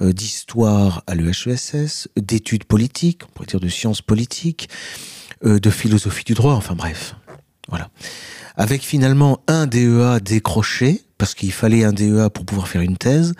[0.00, 4.68] euh, d'histoire à l'EHESS, d'études politiques, on pourrait dire de sciences politiques,
[5.44, 7.14] euh, de philosophie du droit, enfin bref.
[7.68, 7.90] Voilà.
[8.56, 13.34] Avec finalement un DEA décroché, parce qu'il fallait un DEA pour pouvoir faire une thèse,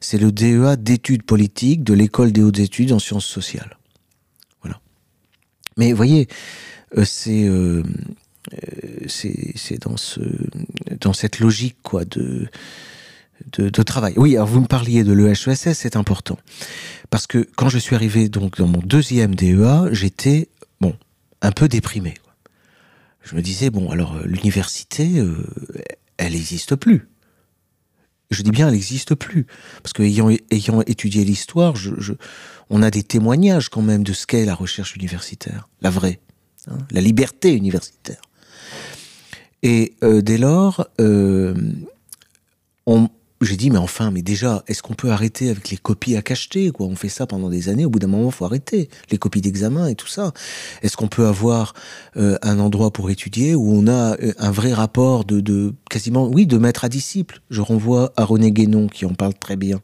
[0.00, 3.76] c'est le DEA d'études politiques de l'école des hautes études en sciences sociales.
[5.76, 6.28] Mais vous voyez,
[6.96, 7.82] euh, c'est euh,
[8.52, 8.58] euh,
[9.06, 10.20] c'est c'est dans ce
[11.00, 12.48] dans cette logique quoi de
[13.56, 14.14] de, travail.
[14.16, 16.38] Oui, alors vous me parliez de l'EHESS, c'est important
[17.10, 20.48] parce que quand je suis arrivé donc dans mon deuxième DEA, j'étais
[20.80, 20.94] bon
[21.40, 22.14] un peu déprimé.
[23.24, 25.24] je me disais, bon, alors l'université,
[26.18, 27.08] elle n'existe plus.
[28.32, 29.46] Je dis bien, elle n'existe plus.
[29.82, 30.30] Parce que ayant,
[30.86, 31.74] étudié l'histoire,
[32.70, 36.20] on a des témoignages quand même de ce qu'est la recherche universitaire, la vraie,
[36.68, 38.20] hein, la liberté universitaire.
[39.62, 43.08] Et dès lors, on,
[43.44, 46.70] j'ai dit, mais enfin, mais déjà, est-ce qu'on peut arrêter avec les copies à cacheter
[46.70, 46.86] quoi?
[46.86, 48.88] On fait ça pendant des années, au bout d'un moment, faut arrêter.
[49.10, 50.32] Les copies d'examen et tout ça.
[50.82, 51.74] Est-ce qu'on peut avoir
[52.16, 56.26] euh, un endroit pour étudier où on a euh, un vrai rapport de, de quasiment,
[56.26, 57.40] oui, de maître à disciple?
[57.50, 59.80] Je renvoie à René Guénon qui en parle très bien,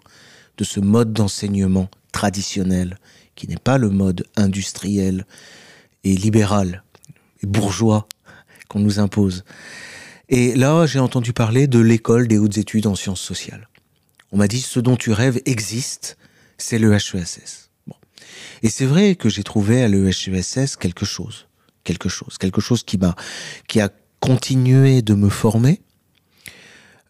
[0.57, 2.99] de ce mode d'enseignement traditionnel,
[3.35, 5.27] qui n'est pas le mode industriel
[6.05, 6.83] et libéral
[7.43, 8.09] et bourgeois
[8.69, 9.45] qu'on nous impose.
[10.29, 13.69] Et là, j'ai entendu parler de l'école des hautes études en sciences sociales.
[14.31, 16.19] On m'a dit, ce dont tu rêves existe,
[16.59, 17.71] c'est le HESS.
[17.87, 17.97] Bon.
[18.63, 21.47] Et c'est vrai que j'ai trouvé à l'EHESS quelque chose.
[21.85, 22.37] Quelque chose.
[22.39, 23.17] Quelque chose qui m'a,
[23.69, 23.89] qui a
[24.21, 25.81] continué de me former,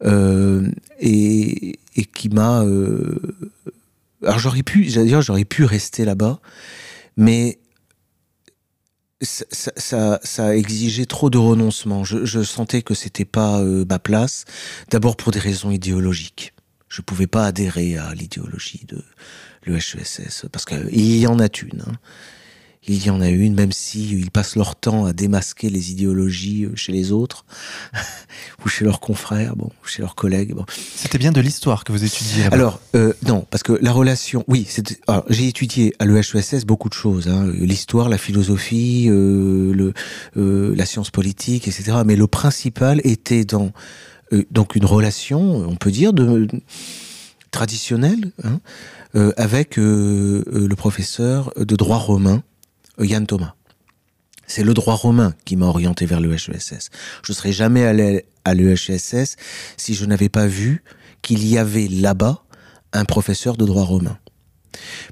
[0.04, 3.18] euh, et, et, qui m'a, euh,
[4.22, 6.38] alors j'aurais pu, dire, j'aurais pu rester là-bas,
[7.16, 7.58] mais
[9.20, 9.44] ça,
[9.76, 10.50] ça, ça,
[11.08, 12.04] trop de renoncement.
[12.04, 14.44] Je, je sentais que c'était pas euh, ma place.
[14.90, 16.54] D'abord pour des raisons idéologiques.
[16.88, 19.02] Je pouvais pas adhérer à l'idéologie de
[19.66, 21.82] l'EHESS parce qu'il y en a une.
[21.86, 21.98] Hein
[22.88, 26.64] il y en a une, même si ils passent leur temps à démasquer les idéologies
[26.64, 27.44] euh, chez les autres,
[28.64, 30.54] ou chez leurs confrères, bon, ou chez leurs collègues.
[30.54, 30.64] Bon.
[30.94, 34.66] C'était bien de l'histoire que vous étudiez Alors, euh, non, parce que la relation, oui,
[35.28, 39.92] j'ai étudié à l'EHESS beaucoup de choses, hein, l'histoire, la philosophie, euh, le,
[40.36, 41.98] euh, la science politique, etc.
[42.04, 43.72] Mais le principal était dans
[44.50, 46.46] donc une relation, on peut dire, de
[47.50, 48.60] traditionnelle, hein,
[49.38, 52.42] avec le professeur de droit romain
[53.04, 53.54] Yann Thomas.
[54.46, 56.90] C'est le droit romain qui m'a orienté vers l'EHESS.
[57.22, 59.36] Je ne serais jamais allé à l'EHESS
[59.76, 60.82] si je n'avais pas vu
[61.22, 62.44] qu'il y avait là-bas
[62.92, 64.18] un professeur de droit romain.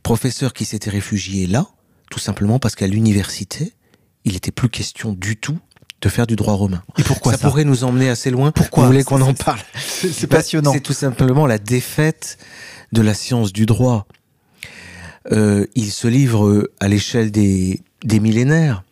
[0.03, 1.67] Professeur qui s'était réfugié là,
[2.11, 3.75] tout simplement parce qu'à l'université,
[4.25, 5.59] il n'était plus question du tout
[6.01, 6.83] de faire du droit romain.
[6.99, 8.53] Et pourquoi ça, pourrait nous emmener assez loin.
[8.53, 10.73] Pourquoi Vous voulez qu'on en parle C'est passionnant.
[10.73, 12.39] C'est tout simplement la défaite
[12.93, 14.07] de la science du droit
[15.33, 18.85] euh, il se livre à l'échelle des, millénaires,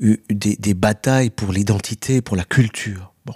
[0.00, 3.12] des, des batailles pour l'identité, pour la culture.
[3.26, 3.34] Bon.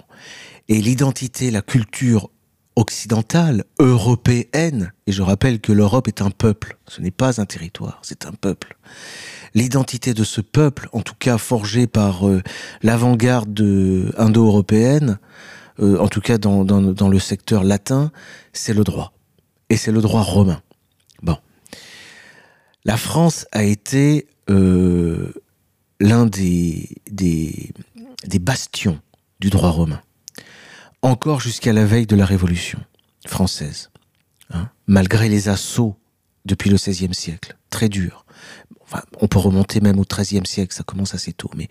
[0.67, 2.29] Et l'identité, la culture
[2.75, 7.99] occidentale, européenne, et je rappelle que l'Europe est un peuple, ce n'est pas un territoire,
[8.01, 8.77] c'est un peuple.
[9.53, 12.41] L'identité de ce peuple, en tout cas forgée par euh,
[12.83, 13.57] l'avant-garde
[14.17, 15.19] indo-européenne,
[15.79, 18.11] euh, en tout cas dans le secteur latin,
[18.51, 19.13] c'est le droit.
[19.69, 20.61] Et c'est le droit romain.
[22.85, 25.33] La France a été euh,
[25.99, 26.87] l'un des,
[28.39, 28.99] bastions
[29.39, 30.01] du droit romain,
[31.01, 32.79] encore jusqu'à la veille de la Révolution
[33.25, 33.89] française,
[34.51, 35.95] hein, malgré les assauts
[36.45, 38.23] depuis le XVIe siècle, très durs.
[39.19, 41.67] on peut remonter même au XIIIe siècle, ça commence assez tôt, mais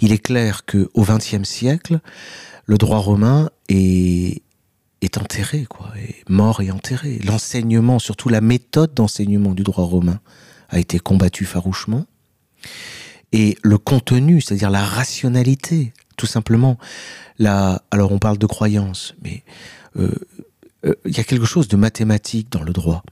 [0.00, 2.00] il est clair que au XXe siècle,
[2.66, 4.42] le droit romain est,
[5.16, 5.92] enterré, quoi,
[6.28, 7.20] mort et enterré.
[7.24, 10.20] L'enseignement, surtout la méthode d'enseignement du droit romain,
[10.68, 12.06] a été combattu farouchement.
[13.32, 16.78] Et le contenu, c'est-à-dire la rationalité, tout simplement.
[17.38, 19.44] La, alors on parle de croyance, mais
[19.96, 20.10] euh,
[20.84, 23.02] euh, il y a quelque chose de mathématique dans le droit.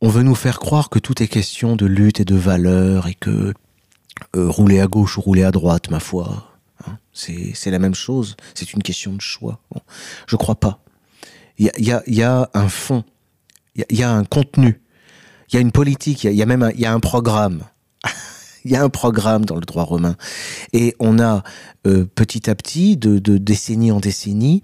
[0.00, 3.14] On veut nous faire croire que tout est question de lutte et de valeur et
[3.14, 3.54] que
[4.36, 6.52] euh, rouler à gauche ou rouler à droite, ma foi,
[6.86, 8.36] hein, c'est la même chose.
[8.54, 9.60] C'est une question de choix.
[9.72, 9.80] Bon,
[10.26, 10.80] je crois pas.
[11.58, 13.02] Il y a, y, a, un fond,
[13.74, 14.80] il y a un contenu
[15.48, 17.62] il y a une politique, il y a, même un, y a un programme.
[18.64, 20.16] il y a un programme dans le droit romain.
[20.72, 21.42] Et on a
[21.86, 24.62] euh, petit à petit, de, décennie en décennie,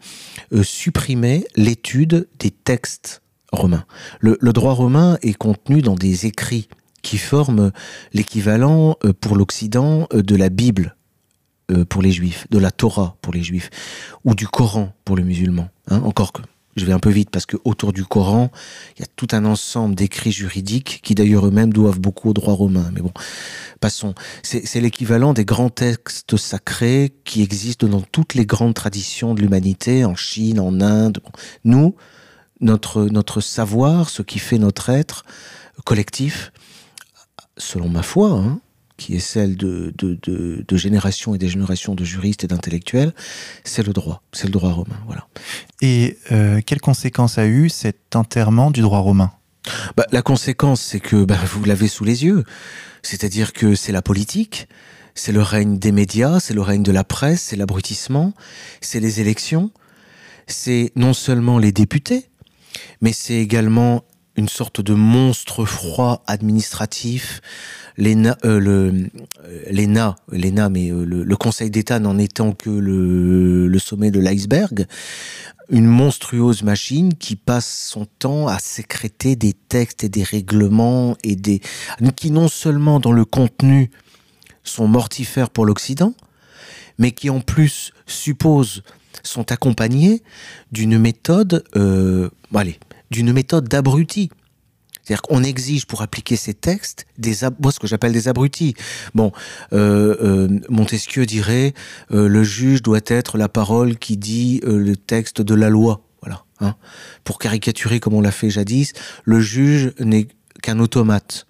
[0.53, 3.85] euh, supprimé l'étude des textes romains.
[4.21, 6.69] Le, le, droit romain est contenu dans des écrits
[7.03, 7.71] qui forment
[8.13, 10.97] l'équivalent euh, pour l'Occident de la Bible
[11.89, 13.71] pour les juifs, de la Torah pour les juifs,
[14.23, 15.71] ou du Coran pour les musulmans.
[15.89, 16.43] Hein, encore que
[16.77, 18.51] je vais un peu vite parce que autour du Coran,
[18.97, 22.55] il y a tout un ensemble d'écrits juridiques qui d'ailleurs eux-mêmes doivent beaucoup au droit
[22.55, 22.91] romain.
[22.93, 23.13] Mais bon,
[23.81, 24.15] passons.
[24.43, 30.05] C'est l'équivalent des grands textes sacrés qui existent dans toutes les grandes traditions de l'humanité,
[30.05, 31.21] en Chine, en Inde.
[31.65, 31.95] Nous,
[32.61, 35.25] notre, notre savoir, ce qui fait notre être
[35.85, 36.53] collectif,
[37.57, 38.61] selon ma foi, hein,
[38.97, 43.13] qui est celle de, de, de, de générations et des générations de juristes et d'intellectuels,
[43.65, 44.99] c'est le droit, c'est le droit romain.
[45.07, 45.27] Voilà.
[45.81, 49.33] Et euh, quelles conséquences a eu cet enterrement du droit romain?
[49.97, 52.45] Bah, La conséquence, c'est que bah, vous l'avez sous les yeux.
[53.03, 54.69] C'est-à-dire que c'est la politique,
[55.15, 58.33] c'est le règne des médias, c'est le règne de la presse, c'est l'abrutissement,
[58.81, 59.71] c'est les élections,
[60.47, 62.31] c'est non seulement les députés,
[63.01, 64.05] mais c'est également
[64.37, 67.41] une sorte de monstre froid administratif.
[67.97, 74.11] L'ENA, euh, euh, l'ENA, l'ENA, mais euh, le, Conseil d'État n'en étant que le, sommet
[74.11, 74.87] de l'iceberg,
[75.71, 81.37] une monstrueuse machine qui passe son temps à sécréter des textes et des règlements et
[81.37, 81.61] des
[82.17, 83.91] qui non seulement dans le contenu
[84.65, 86.15] sont mortifères pour l'Occident,
[86.99, 88.83] mais qui en plus supposent
[89.23, 90.23] sont accompagnés
[90.73, 91.65] d'une méthode,
[92.55, 92.79] allez,
[93.15, 94.29] d'une méthode d'abruti.
[95.03, 98.75] C'est-à-dire qu'on exige pour appliquer ces textes des ce que j'appelle des abrutis.
[99.15, 99.33] Bon,
[99.73, 101.75] euh, euh, Montesquieu dirait
[102.11, 106.01] euh, le juge doit être la parole qui dit le texte de la loi.
[106.23, 106.45] Voilà.
[106.61, 106.75] Hein.
[107.23, 110.27] Pour caricaturer comme on l'a fait jadis, le juge n'est
[110.63, 111.47] qu'un automate.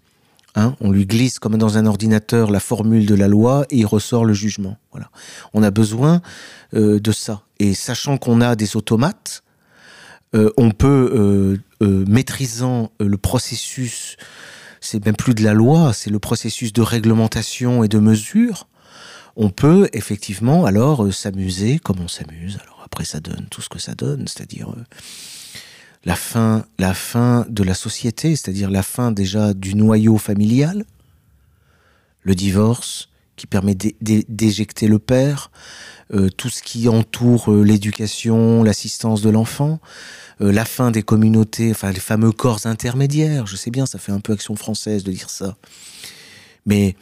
[0.56, 3.86] Hein, on lui glisse comme dans un ordinateur la formule de la loi et il
[3.86, 4.76] ressort le jugement.
[4.90, 5.10] Voilà.
[5.52, 6.22] On a besoin
[6.72, 7.42] de ça.
[7.60, 9.43] Et sachant qu'on a des automates,
[10.34, 14.16] euh, on peut, euh, euh maîtrisant le processus,
[14.80, 18.68] c'est même plus de la loi, c'est le processus de réglementation et de mesure,
[19.36, 22.58] on peut effectivement alors s'amuser comme on s'amuse.
[22.62, 24.72] Alors après, ça donne tout ce que ça donne, c'est-à-dire
[26.04, 30.84] la fin, la fin de la société, c'est-à-dire la fin déjà du noyau familial,
[32.22, 35.50] le divorce qui permet d'éjecter le père,
[36.12, 39.80] euh, tout ce qui entoure euh, l'éducation, l'assistance de l'enfant,
[40.40, 43.46] euh, la fin des communautés, enfin les fameux corps intermédiaires.
[43.46, 45.56] Je sais bien, ça fait un peu action française de dire ça,
[46.66, 46.94] mais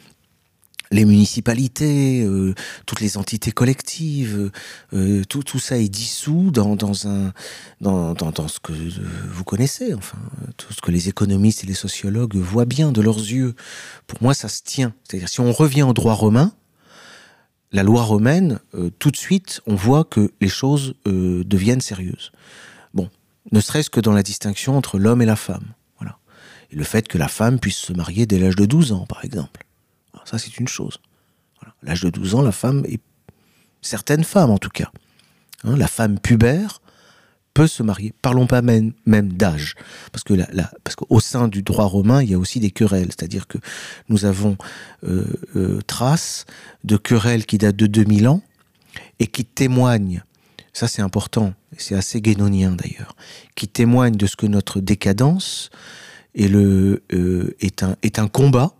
[0.93, 2.53] les municipalités, euh,
[2.85, 4.51] toutes les entités collectives,
[4.93, 7.33] euh, tout, tout ça est dissous dans, dans, un,
[7.81, 8.89] dans, dans, dans ce que euh,
[9.29, 10.17] vous connaissez, enfin,
[10.55, 13.55] tout ce que les économistes et les sociologues voient bien de leurs yeux.
[14.07, 14.93] Pour moi, ça se tient.
[15.03, 16.53] C'est-à-dire, si on revient au droit romain,
[17.73, 22.31] la loi romaine, euh, tout de suite, on voit que les choses euh, deviennent sérieuses.
[22.93, 23.09] Bon,
[23.51, 25.73] ne serait-ce que dans la distinction entre l'homme et la femme.
[25.97, 26.19] Voilà.
[26.69, 29.25] Et le fait que la femme puisse se marier dès l'âge de 12 ans, par
[29.25, 29.65] exemple.
[30.37, 30.99] C'est une chose.
[31.81, 33.01] L'âge de 12 ans, la femme est...
[33.81, 34.91] Certaines femmes, en tout cas.
[35.63, 36.81] Hein, la femme pubère
[37.53, 38.13] peut se marier.
[38.21, 39.75] Parlons pas même, d'âge,
[40.11, 40.33] parce que
[40.95, 43.57] qu'au sein du droit romain, il y a aussi des querelles, c'est-à-dire que
[44.09, 44.57] nous avons
[45.03, 46.45] euh, euh, trace
[46.83, 48.41] de querelles qui datent de 2000 ans
[49.19, 50.23] et qui témoignent.
[50.73, 51.53] Ça, c'est important.
[51.77, 53.15] C'est assez guénonien d'ailleurs,
[53.55, 55.69] qui témoignent de ce que notre décadence
[56.33, 57.55] est euh,
[58.17, 58.73] un combat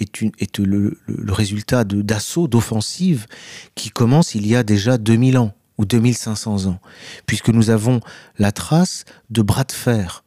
[0.00, 3.26] est, le, résultat d'assaut, d'offensive
[3.74, 6.80] qui commence il y a déjà 2000 ans ou 2500 ans,
[7.26, 8.00] puisque nous avons
[8.38, 10.24] la trace de bras de fer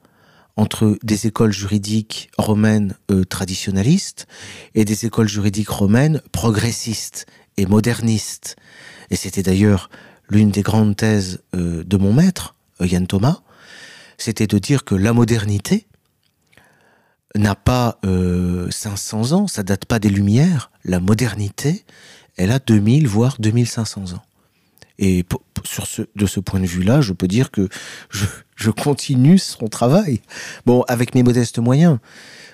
[0.56, 4.28] entre des écoles juridiques romaines euh, traditionnalistes
[4.76, 7.26] et des écoles juridiques romaines progressistes
[7.58, 8.56] et modernistes.
[9.10, 9.90] Et c'était d'ailleurs
[10.30, 13.42] l'une des grandes thèses euh, de mon maître, Yann Thomas,
[14.18, 15.88] c'était de dire que la modernité
[17.36, 21.84] n'a pas euh, 500 ans, ça date pas des Lumières, la modernité,
[22.38, 24.24] elle a 2000 voire 2500 ans.
[25.00, 25.26] Et
[25.64, 27.68] sur ce, de ce point de vue-là, je peux dire que
[28.12, 30.22] je, je, continue son travail.
[30.66, 31.98] Bon, avec mes modestes moyens.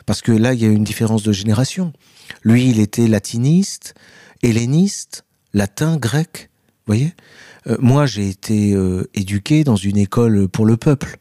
[0.05, 1.93] Parce que là, il y a une différence de génération.
[2.43, 3.93] Lui, il était latiniste,
[4.41, 6.49] helléniste, latin, grec.
[6.87, 7.13] Vous voyez
[7.67, 11.18] euh, Moi, j'ai été euh, éduqué dans une école pour le peuple.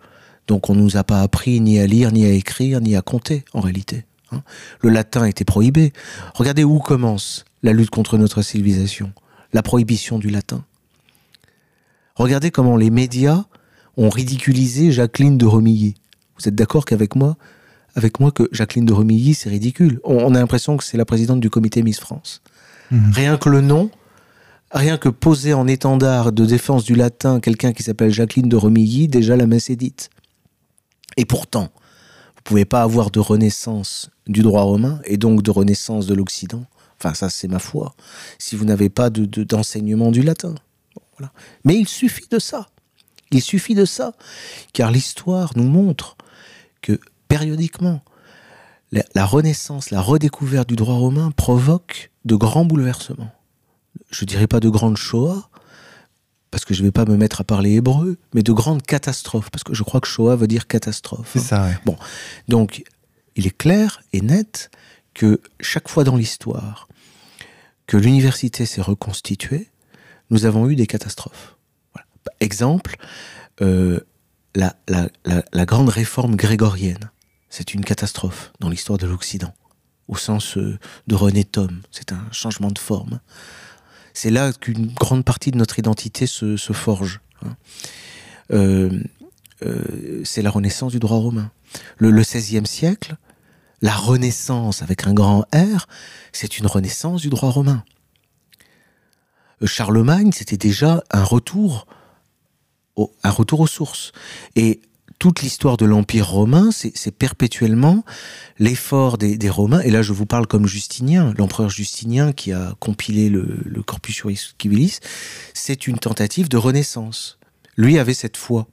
[0.49, 3.45] Donc, on nous a pas appris ni à lire, ni à écrire, ni à compter,
[3.53, 4.05] en réalité.
[4.33, 4.43] Hein
[4.81, 5.93] le latin était prohibé.
[6.35, 9.13] Regardez où commence la lutte contre notre civilisation.
[9.53, 10.65] La prohibition du latin.
[12.15, 13.45] Regardez comment les médias
[13.97, 15.95] ont ridiculisé Jacqueline de Romilly.
[16.39, 17.37] Vous êtes d'accord qu'avec moi,
[17.95, 20.01] avec moi que Jacqueline de Romilly, c'est ridicule?
[20.05, 22.43] On, on, a l'impression que c'est la présidente du comité Miss France.
[22.91, 23.11] Mmh.
[23.13, 23.91] Rien que le nom,
[24.71, 29.09] rien que poser en étendard de défense du latin quelqu'un qui s'appelle Jacqueline de Romilly,
[29.09, 30.11] déjà la messe est dite.
[31.17, 31.71] Et pourtant,
[32.37, 36.65] vous pouvez pas avoir de renaissance du droit romain et donc de renaissance de l'Occident.
[36.99, 37.95] Enfin, ça, c'est ma foi.
[38.39, 40.55] Si vous n'avez pas d'enseignement de, de, du latin.
[41.17, 41.33] Voilà.
[41.65, 42.69] Mais il suffit de ça.
[43.31, 44.15] Il suffit de ça.
[44.73, 46.17] Car l'histoire nous montre
[46.81, 48.03] que périodiquement,
[48.91, 53.31] la, la, renaissance, la redécouverte du droit romain provoque de grands bouleversements.
[54.11, 55.51] Je dirais pas de grandes Shoah,
[56.51, 59.65] parce que je vais pas me mettre à parler hébreu, mais de grandes catastrophes, parce
[59.65, 61.31] que je crois que Shoah veut dire catastrophe.
[61.33, 61.79] C'est ça, ouais.
[61.85, 61.97] Bon.
[62.49, 62.85] Donc,
[63.37, 64.71] il est clair et net
[65.15, 66.89] que chaque fois dans l'histoire
[67.87, 69.71] que l'université s'est reconstituée,
[70.31, 71.57] nous avons eu des catastrophes.
[71.95, 72.07] Voilà.
[72.41, 72.97] Exemple,
[73.63, 74.01] euh,
[74.55, 77.11] la, la, la, la, grande réforme grégorienne,
[77.49, 79.55] c'est une catastrophe dans l'histoire de l'Occident.
[80.09, 81.83] au sens euh, de René Thom.
[81.91, 83.21] C'est un changement de forme.
[84.21, 87.21] C'est là qu'une grande partie de notre identité se, forge.
[87.47, 87.55] Hein.
[88.53, 89.01] Euh,
[89.63, 91.53] euh, c'est la renaissance du droit romain.
[91.99, 93.15] Le, XVIe siècle,
[93.81, 95.87] la renaissance avec un grand R,
[96.33, 97.85] c'est une renaissance du droit romain.
[99.65, 101.87] Charlemagne, c'était déjà un retour,
[103.23, 104.11] un retour aux sources.
[104.57, 104.81] Et
[105.19, 108.05] toute l'histoire de l'Empire romain, c'est perpétuellement
[108.59, 113.29] l'effort des, Romains, et là je vous parle comme Justinien, l'empereur Justinien qui a compilé
[113.29, 115.01] le, le Corpus Juris Civilis,
[115.55, 117.39] c'est une tentative de renaissance.
[117.77, 118.69] Lui avait cette foi,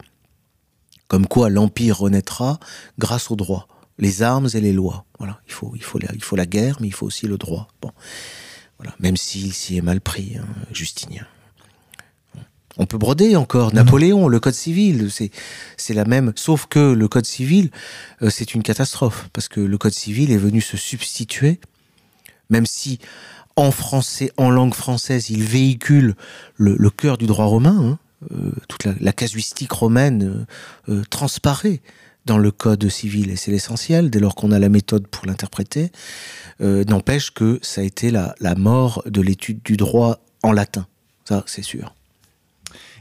[1.07, 2.59] comme quoi l'Empire renaîtra
[2.99, 5.05] grâce au droit, les armes et les lois.
[5.19, 7.37] Voilà, il faut, il faut, la, il faut la guerre, mais il faut aussi le
[7.37, 7.67] droit.
[7.81, 7.91] Bon.
[8.77, 11.25] Voilà, même s'il s'y est mal pris, hein, Justinien.
[12.77, 13.73] On peut broder encore.
[13.73, 15.31] Napoléon, le code civil, c'est
[15.77, 16.33] c'est la même.
[16.35, 17.71] Sauf que le code civil,
[18.21, 21.59] euh, c'est une catastrophe parce que le code civil est venu se substituer,
[22.49, 22.99] même si
[23.55, 26.15] en français, en langue française, il véhicule
[26.57, 27.77] le, cœur du droit romain.
[27.79, 27.99] Hein.
[28.33, 30.45] Euh, toute la, casuistique romaine
[30.89, 31.81] euh, transparaît
[32.25, 35.91] dans le code civil et c'est l'essentiel dès lors qu'on a la méthode pour l'interpréter.
[36.59, 40.87] N'empêche que ça a été la, la mort de l'étude du droit en latin.
[41.25, 41.94] Ça, c'est sûr.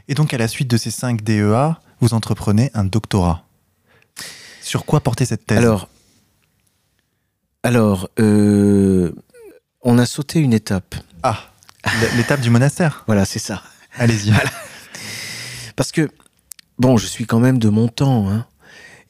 [0.07, 3.45] Et donc, à la suite de ces 5 DEA, vous entreprenez un doctorat.
[4.61, 5.57] Sur quoi porter cette thèse?
[5.57, 5.89] Alors,
[7.63, 9.11] alors euh,
[9.81, 10.95] on a sauté une étape.
[11.23, 11.51] Ah,
[12.17, 13.63] l'étape du monastère Voilà, c'est ça.
[13.97, 14.33] Allez-y.
[15.75, 16.09] Parce que,
[16.77, 18.45] bon, je suis quand même de mon temps, hein.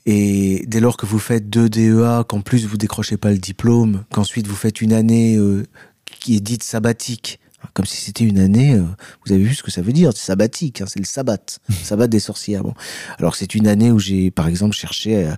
[0.05, 4.03] Et dès lors que vous faites deux DEA, qu'en plus vous décrochez pas le diplôme,
[4.13, 5.65] qu'ensuite vous faites une année euh,
[6.05, 7.39] qui est dite sabbatique,
[7.73, 8.73] comme si c'était une année.
[8.73, 8.84] Euh,
[9.25, 11.38] vous avez vu ce que ça veut dire C'est sabbatique, hein, c'est le sabbat,
[11.84, 12.63] sabbat des sorcières.
[12.63, 12.73] Bon,
[13.17, 15.30] alors c'est une année où j'ai, par exemple, cherché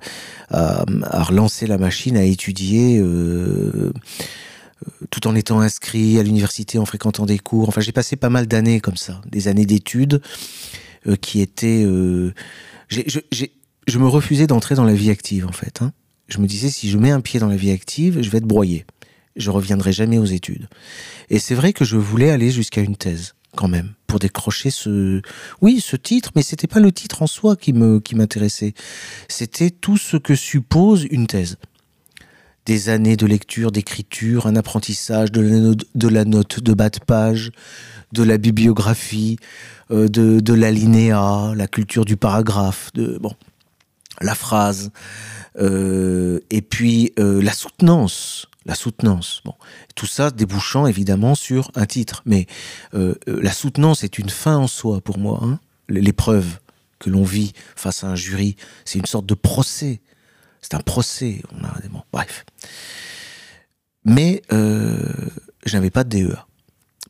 [0.50, 0.86] à,
[1.24, 3.00] relancer la machine, à étudier.
[3.00, 3.92] Euh,
[5.10, 7.68] tout en étant inscrit à l'université, en fréquentant des cours.
[7.68, 10.22] Enfin, j'ai passé pas mal d'années comme ça, des années d'études
[11.08, 11.84] euh, qui étaient.
[11.84, 15.82] je me refusais d'entrer dans la vie active, en fait.
[15.82, 15.94] Hein.
[16.28, 18.46] Je me disais, si je mets un pied dans la vie active, je vais être
[18.46, 18.86] broyé
[19.38, 20.68] je reviendrai jamais aux études.
[21.30, 25.22] Et c'est vrai que je voulais aller jusqu'à une thèse quand même pour décrocher ce
[25.62, 28.74] oui ce titre mais c'était pas le titre en soi qui me qui m'intéressait
[29.28, 31.58] c'était tout ce que suppose une thèse
[32.66, 37.52] des années de lecture d'écriture un apprentissage de la note de, bas de page
[38.12, 39.38] de la bibliographie
[39.92, 43.34] euh, de de l'alinéa la culture du paragraphe de bon
[44.22, 44.92] la phrase
[45.60, 49.42] euh, et puis euh, la soutenance la soutenance.
[49.96, 52.46] Tout ça débouchant évidemment sur un titre, mais
[52.94, 55.40] euh, euh, la soutenance est une fin en soi pour moi.
[55.42, 55.60] Hein.
[55.90, 56.60] L'épreuve
[57.00, 60.02] que l'on vit face à un jury, c'est une sorte de procès.
[60.62, 61.42] C'est un procès.
[61.54, 61.74] On a
[62.12, 62.46] bref.
[64.04, 65.14] Mais euh,
[65.66, 66.46] je n'avais pas de DEA.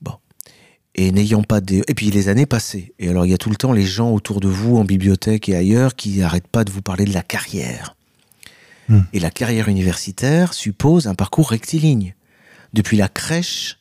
[0.02, 0.13] Bon.
[0.93, 2.93] Et n'ayant pas de DEA, et puis les années passées.
[3.00, 5.50] Et alors il y a tout le temps les gens autour de vous en bibliothèque
[5.50, 7.97] et ailleurs qui n'arrêtent pas de vous parler de la carrière
[8.89, 9.02] Hmm.
[9.13, 12.15] Et la carrière universitaire suppose un parcours rectiligne.
[12.73, 13.80] Depuis la crèche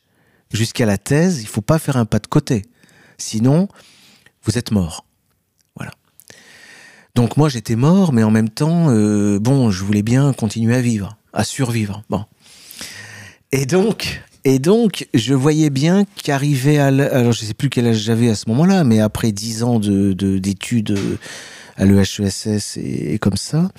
[0.51, 2.63] jusqu'à la thèse, il faut pas faire un pas de côté.
[3.17, 3.67] Sinon,
[4.43, 5.05] vous êtes mort.
[5.75, 5.91] Voilà.
[7.15, 10.81] Donc moi j'étais mort, mais en même temps, euh, bon, je voulais bien continuer à
[10.81, 12.03] vivre, à survivre.
[12.09, 12.25] Bon.
[13.51, 16.85] Et donc, et donc, je voyais bien qu'arriver à...
[16.85, 20.85] Alors, je sais plus quel âge j'avais à ce moment-là, mais après dix ans d'études
[20.85, 21.17] de,
[21.75, 23.69] à l'EHESS et, comme ça,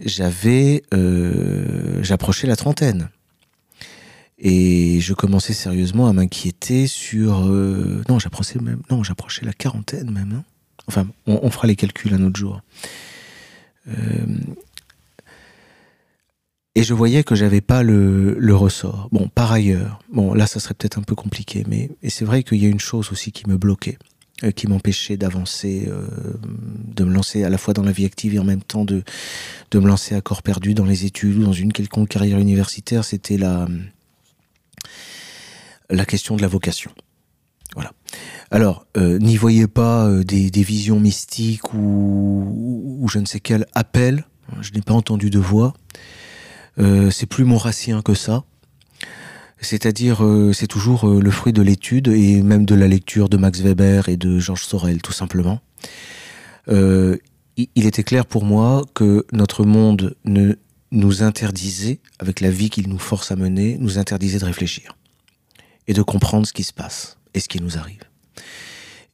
[0.00, 3.08] j'avais, euh, j'approchais la trentaine.
[4.38, 7.46] Et je commençais sérieusement à m'inquiéter sur.
[7.46, 8.82] Euh, non, j'approchais même.
[8.90, 10.32] Non, j'approchais la quarantaine même.
[10.32, 10.44] Hein.
[10.88, 12.60] enfin, on, fera les calculs un autre jour.
[13.86, 13.92] Euh,
[16.74, 19.08] et je voyais que j'avais pas le, ressort.
[19.12, 22.42] Bon, par ailleurs, bon, là, ça serait peut-être un peu compliqué, mais et c'est vrai
[22.42, 23.98] qu'il y a une chose aussi qui me bloquait.
[24.44, 26.08] Euh, qui m'empêchait d'avancer, euh,
[26.42, 29.04] de me lancer à la fois dans la vie active et en même temps de,
[29.70, 33.04] de me lancer à corps perdu dans les études ou dans une quelconque carrière universitaire,
[33.04, 33.68] c'était la,
[35.90, 36.90] la question de la vocation.
[37.74, 37.92] Voilà.
[38.50, 43.66] Alors, euh, n'y voyez pas des, des, visions mystiques ou, ou, je ne sais quel
[43.74, 44.24] appel.
[44.60, 45.72] Je n'ai pas entendu de voix.
[46.78, 48.44] c'est plus mon racien que ça.
[49.62, 53.36] C'est-à-dire, euh, c'est toujours euh, le fruit de l'étude et même de la lecture de
[53.36, 55.60] Max Weber et de Georges Sorel, tout simplement.
[56.68, 57.16] Euh,
[57.56, 60.54] il était clair pour moi que notre monde ne
[60.90, 64.96] nous interdisait, avec la vie qu'il nous force à mener, nous interdisait de réfléchir
[65.86, 68.02] et de comprendre ce qui se passe et ce qui nous arrive.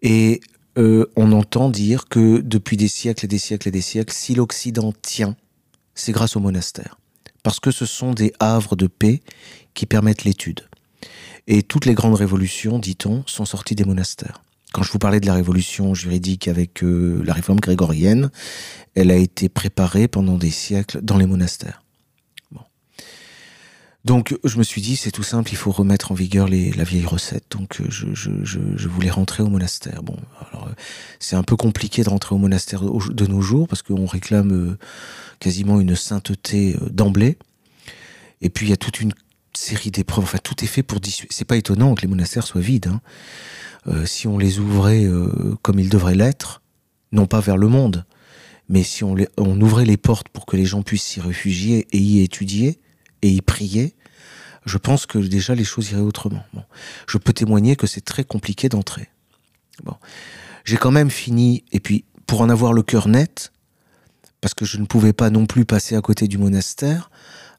[0.02, 0.40] Et
[0.76, 4.92] on entend dire que depuis des siècles et des siècles et des siècles, si l'Occident
[5.02, 5.36] tient,
[5.96, 6.98] c'est grâce au monastère
[7.42, 9.22] parce que ce sont des havres de paix
[9.78, 10.62] qui permettent l'étude.
[11.46, 14.42] Et toutes les grandes révolutions, dit-on, sont sorties des monastères.
[14.72, 18.30] Quand je vous parlais de la révolution juridique avec euh, la réforme grégorienne,
[18.96, 21.84] elle a été préparée pendant des siècles dans les monastères.
[24.04, 27.04] Donc je me suis dit, c'est tout simple, il faut remettre en vigueur la vieille
[27.06, 27.44] recette.
[27.50, 30.02] Donc je, je, je, voulais rentrer au monastère.
[30.02, 30.16] Bon,
[30.50, 30.70] alors
[31.20, 34.78] c'est un peu compliqué de rentrer au monastère de nos jours parce qu'on réclame euh,
[35.40, 37.36] quasiment une sainteté euh, d'emblée.
[38.40, 39.12] Et puis il y a toute une
[39.58, 40.24] série d'épreuves.
[40.24, 41.34] Enfin, tout est fait pour dissuader.
[41.34, 42.86] C'est pas étonnant que les monastères soient vides.
[42.86, 43.00] Hein.
[43.88, 46.62] Euh, si on les ouvrait euh, comme ils devraient l'être,
[47.12, 48.04] non pas vers le monde,
[48.68, 51.98] mais si on, on ouvrait les portes pour que les gens puissent s'y réfugier et
[51.98, 52.80] y étudier
[53.22, 53.94] et y prier,
[54.66, 56.44] je pense que déjà les choses iraient autrement.
[56.52, 56.62] Bon.
[57.08, 59.08] Je peux témoigner que c'est très compliqué d'entrer.
[59.82, 59.94] Bon.
[60.64, 63.52] J'ai quand même fini, et puis pour en avoir le cœur net,
[64.40, 67.10] parce que je ne pouvais pas non plus passer à côté du monastère,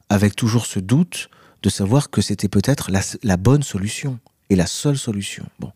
[0.08, 1.28] avec toujours ce doute
[1.62, 2.90] de savoir que c'était peut-être
[3.22, 5.46] la, bonne solution et la seule solution.
[5.58, 5.72] Bon.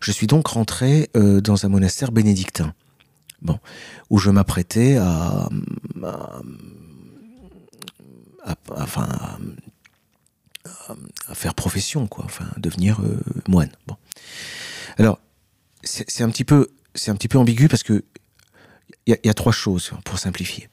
[0.00, 2.74] Je suis donc rentré euh, dans un monastère bénédictin,
[3.42, 3.58] bon,
[4.10, 5.48] où je m'apprêtais à,
[6.02, 6.38] à,
[11.26, 13.72] à, faire profession, quoi, enfin, devenir euh, moine.
[13.86, 13.96] Bon.
[14.98, 15.18] Alors,
[15.82, 18.04] c'est un petit peu, c'est un petit peu ambigu parce que
[19.06, 20.68] il y, a trois choses pour simplifier.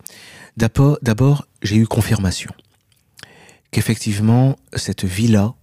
[0.58, 2.52] D'abord, j'ai eu confirmation
[3.72, 5.56] qu'effectivement, cette vie-là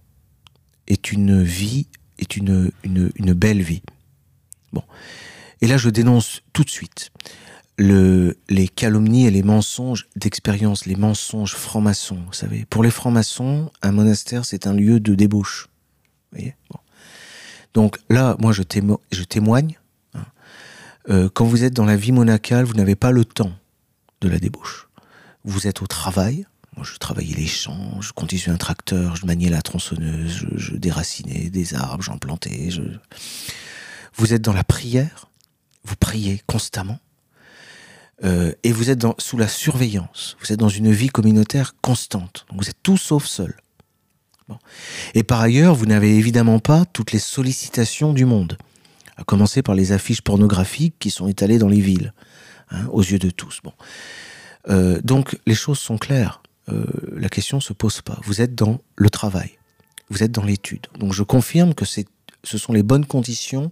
[0.87, 1.87] est une vie,
[2.19, 3.81] est une, une, belle vie.
[4.73, 4.83] Bon.
[5.61, 7.11] Et là, je dénonce tout de suite
[7.77, 12.19] le, les calomnies et les mensonges d'expérience, les mensonges francs-maçons.
[12.27, 15.67] Vous savez, pour les francs-maçons, un monastère, c'est un lieu de débauche.
[16.31, 16.55] Vous voyez?
[17.73, 18.63] Donc là, moi, je,
[19.11, 19.77] je témoigne.
[20.13, 20.25] Hein,
[21.09, 23.51] euh, quand vous êtes dans la vie monacale, vous n'avez pas le temps
[24.21, 24.87] de la débauche.
[25.43, 26.45] Vous êtes au travail,
[26.83, 31.73] je travaillais les champs, je conduisais un tracteur, je maniais la tronçonneuse, je, déracinais des
[31.73, 32.69] arbres, j'en plantais.
[34.15, 35.29] Vous êtes dans la prière,
[35.83, 36.99] vous priez constamment,
[38.23, 40.37] euh, et vous êtes sous la surveillance.
[40.41, 42.45] Vous êtes dans une vie communautaire constante.
[42.53, 43.55] Vous êtes tout sauf seul.
[45.15, 48.57] Et par ailleurs, vous n'avez évidemment pas toutes les sollicitations du monde,
[49.17, 52.13] à commencer par les affiches pornographiques qui sont étalées dans les villes,
[52.69, 53.61] hein, aux yeux de tous.
[54.69, 56.85] Euh, donc les choses sont claires euh,
[57.15, 58.19] la question se pose pas.
[58.23, 59.57] Vous êtes dans le travail,
[60.09, 60.87] vous êtes dans l'étude.
[60.99, 63.71] Donc je confirme que ce sont les bonnes conditions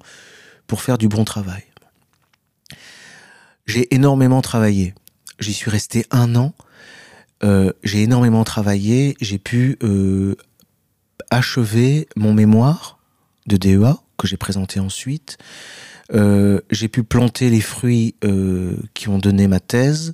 [0.68, 1.64] pour faire du bon travail.
[3.66, 4.94] J'ai énormément travaillé.
[5.40, 6.54] J'y suis resté un an.
[7.44, 9.16] Euh, j'ai énormément travaillé.
[9.22, 10.36] J'ai pu euh,
[11.32, 13.00] achever mon mémoire
[13.48, 15.38] de DEA que j'ai présenté ensuite.
[16.70, 18.16] J'ai pu planter les fruits
[18.94, 20.14] qui ont donné ma thèse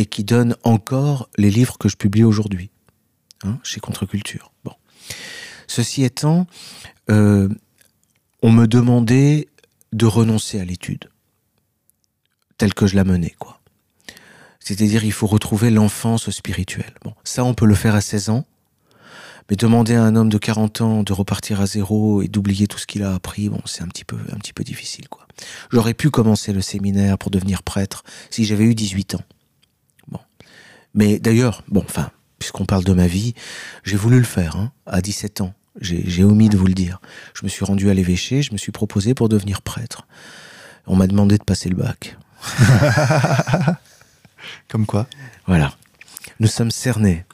[0.00, 2.70] et qui donnent encore les livres que je publie aujourd'hui
[3.44, 4.50] hein, chez Contre-Culture.
[4.64, 4.72] Bon.
[5.66, 6.46] Ceci étant,
[7.10, 7.50] euh,
[8.40, 9.48] on me demandait
[9.92, 11.10] de renoncer à l'étude
[12.56, 13.60] telle que je la menais, quoi.
[14.58, 16.94] C'est-à-dire, il faut retrouver l'enfance spirituelle.
[17.04, 18.46] Bon, ça, on peut le faire à 16 ans.
[19.50, 22.78] Mais demander à un homme de 40 ans de repartir à zéro et d'oublier tout
[22.78, 25.26] ce qu'il a appris, bon, c'est un petit peu, un petit peu difficile, quoi.
[25.70, 29.24] J'aurais pu commencer le séminaire pour devenir prêtre si j'avais eu 18 ans.
[30.94, 33.34] Mais d'ailleurs, bon, enfin, puisqu'on parle de ma vie,
[33.84, 35.54] j'ai voulu le faire, hein, à 17 ans.
[35.80, 37.00] J'ai omis de vous le dire.
[37.34, 40.06] Je me suis rendu à l'évêché, je me suis proposé pour devenir prêtre.
[40.86, 42.16] On m'a demandé de passer le bac.
[44.68, 45.06] Comme quoi?
[45.46, 45.72] Voilà.
[46.40, 47.24] Nous sommes cernés.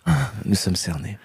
[0.45, 1.19] Nous sommes cernés.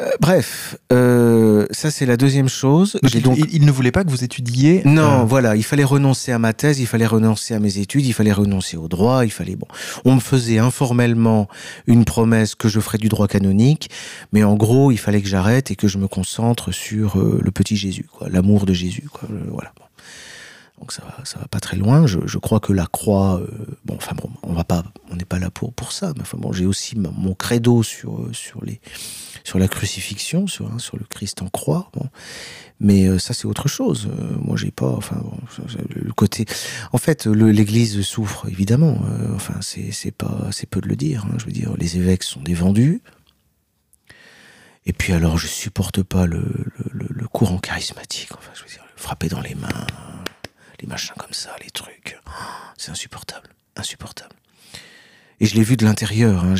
[0.00, 2.98] Euh, bref, euh, ça c'est la deuxième chose.
[3.02, 3.38] Il, donc...
[3.52, 4.82] il, ne voulait pas que vous étudiez.
[4.84, 5.24] Non, euh...
[5.24, 8.32] voilà, il fallait renoncer à ma thèse, il fallait renoncer à mes études, il fallait
[8.32, 9.66] renoncer au droit, il fallait bon.
[10.04, 11.48] On me faisait informellement
[11.86, 13.90] une promesse que je ferais du droit canonique,
[14.32, 17.50] mais en gros, il fallait que j'arrête et que je me concentre sur euh, le
[17.50, 19.28] petit Jésus, quoi, l'amour de Jésus, quoi.
[19.50, 19.72] voilà.
[19.78, 19.84] Bon.
[20.80, 22.06] Donc ça va, va pas très loin.
[22.06, 23.46] Je, crois que la croix, euh,
[23.84, 26.12] bon, enfin bon, on va pas, on n'est pas là pour pour ça.
[26.16, 28.80] Mais enfin bon, j'ai aussi mon credo sur sur les
[29.44, 31.90] sur la crucifixion, sur hein, sur le Christ en croix.
[31.92, 32.08] Bon.
[32.80, 34.08] Mais euh, ça c'est autre chose.
[34.08, 35.36] Euh, moi j'ai pas, enfin bon,
[35.90, 36.46] le côté.
[36.92, 39.02] En fait, l'Église souffre évidemment.
[39.04, 41.26] Euh, enfin c'est c'est pas c'est peu de le dire.
[41.26, 43.02] Hein, je veux dire, les évêques sont des vendus.
[44.86, 46.42] Et puis alors, je supporte pas le,
[46.90, 48.30] le, le courant charismatique.
[48.32, 49.86] Enfin, je veux dire, frapper dans les mains
[50.80, 52.18] les machins comme ça, les trucs.
[52.76, 54.34] C'est insupportable, insupportable.
[55.40, 56.44] Et je l'ai vu de l'intérieur.
[56.44, 56.54] Hein.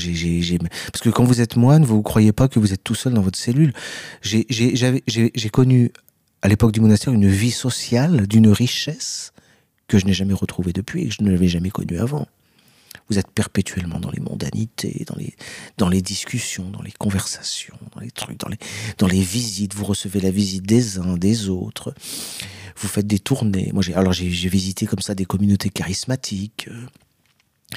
[0.92, 3.12] Parce que quand vous êtes moine, vous ne croyez pas que vous êtes tout seul
[3.12, 3.72] dans votre cellule.
[4.22, 5.92] J'ai connu,
[6.40, 9.32] à l'époque du monastère, une vie sociale d'une richesse
[9.86, 12.26] que je n'ai jamais retrouvée depuis et que je ne l'avais jamais connue avant.
[13.08, 15.34] Vous êtes perpétuellement dans les mondanités, dans les,
[15.78, 18.58] dans les discussions, dans les conversations, dans les trucs, dans les,
[18.98, 19.74] dans les visites.
[19.74, 21.94] Vous recevez la visite des uns, des autres.
[22.76, 23.70] Vous faites des tournées.
[23.72, 26.68] Moi, alors j'ai, visité comme ça des communautés charismatiques.
[26.70, 27.76] Euh,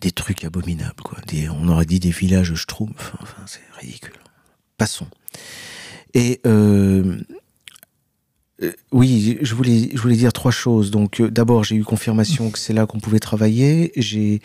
[0.00, 1.18] des trucs abominables, quoi.
[1.50, 3.12] on aurait dit des villages schtroumpfs.
[3.20, 4.14] Enfin, c'est ridicule.
[4.78, 5.08] Passons.
[6.14, 7.20] Et euh,
[8.62, 10.90] euh, oui, je voulais, dire trois choses.
[10.90, 13.92] Donc, euh, d'abord, j'ai eu confirmation que c'est là qu'on pouvait travailler.
[13.96, 14.40] J'ai,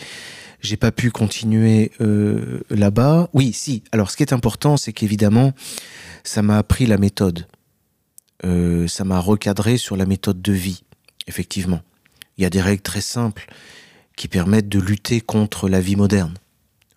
[0.79, 3.29] pas pu continuer euh, là-bas.
[3.33, 3.83] Oui, si.
[3.91, 5.53] Alors, ce qui est important, c'est qu'évidemment,
[6.23, 7.47] ça m'a appris la méthode.
[8.87, 10.83] Ça m'a recadré sur la méthode de vie.
[11.25, 11.81] Effectivement,
[12.37, 13.47] il y a des règles très simples
[14.15, 16.35] qui permettent de lutter contre la vie moderne.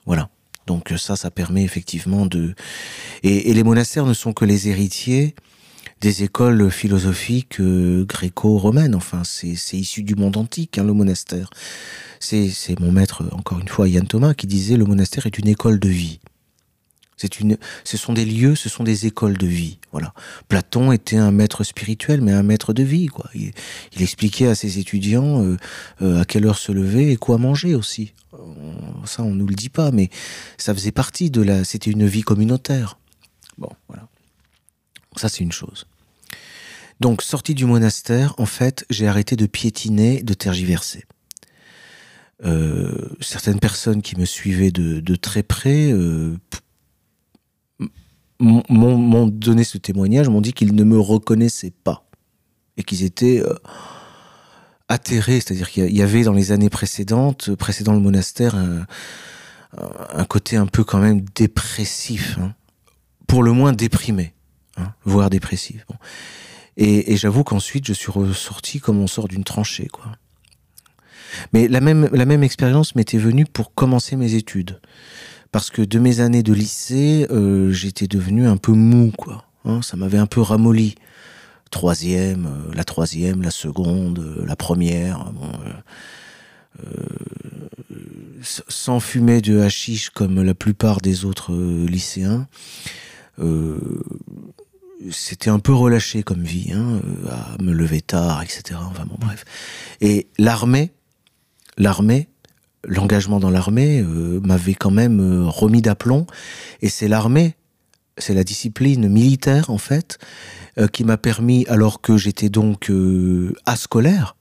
[0.04, 0.28] Voilà.
[0.66, 2.54] Donc ça, ça permet effectivement de.
[3.22, 5.34] Et, et les monastères ne sont que les héritiers
[6.00, 8.94] des écoles philosophiques euh, gréco-romaines.
[8.94, 11.50] Enfin, c'est issu du monde antique, hein, le monastère.
[12.20, 15.78] C'est mon maître, encore une fois, Yann Thomas, qui disait le monastère est une école
[15.78, 16.20] de vie.
[17.18, 19.78] C'est une, ce sont des lieux, ce sont des écoles de vie.
[19.90, 20.14] Voilà.
[20.46, 23.08] Platon était un maître spirituel, mais un maître de vie.
[23.08, 23.28] Quoi.
[23.34, 23.52] Il,
[24.00, 25.56] expliquait à ses étudiants euh,
[26.00, 28.14] euh, à quelle heure se lever et quoi manger aussi.
[29.04, 30.10] Ça, on nous le dit pas, mais
[30.58, 31.64] ça faisait partie de la.
[31.64, 32.98] C'était une vie communautaire.
[33.56, 34.07] Bon, voilà.
[35.18, 35.86] Ça, c'est une chose.
[37.00, 41.04] Donc, sorti du monastère, en fait, j'ai arrêté de piétiner, de tergiverser.
[42.44, 46.36] Euh, certaines personnes qui me suivaient de, très près euh,
[48.38, 52.08] m'ont donné ce témoignage, m'ont dit qu'ils ne me reconnaissaient pas
[52.76, 53.54] et qu'ils étaient euh,
[54.88, 55.40] atterrés.
[55.40, 60.82] C'est-à-dire qu'il y avait dans les années précédentes, précédant le monastère, un, côté un peu
[60.82, 62.54] quand même dépressif, hein.
[63.26, 64.32] pour le moins déprimé.
[64.78, 65.84] Hein, voire dépressive.
[66.76, 70.12] Et, j'avoue qu'ensuite, je suis ressorti comme on sort d'une tranchée, quoi.
[71.52, 74.80] Mais la même, la même expérience m'était venue pour commencer mes études.
[75.50, 79.44] Parce que de mes années de lycée, euh, j'étais devenu un peu mou, quoi.
[79.64, 80.94] Hein, ça m'avait un peu ramolli.
[81.70, 85.32] Troisième, euh, la troisième, la seconde, euh, la première.
[88.68, 92.46] sans fumer de hashish comme la plupart des autres lycéens
[95.10, 98.80] c'était un peu relâché comme vie, hein, euh, à me lever tard, etc.
[98.82, 99.44] Enfin bon, bref.
[100.00, 100.92] Et l'armée,
[101.76, 102.28] l'armée,
[102.84, 106.26] l'engagement dans l'armée euh, m'avait quand même euh, remis d'aplomb.
[106.82, 107.54] Et c'est l'armée,
[108.18, 110.18] c'est la discipline militaire en fait,
[110.92, 112.92] qui m'a permis, alors que j'étais donc
[113.66, 114.36] ascolaire,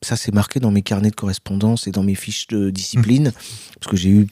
[0.00, 3.30] ça c'est marqué dans mes carnets de correspondance et dans mes fiches de discipline,
[3.78, 4.26] parce que j'ai eu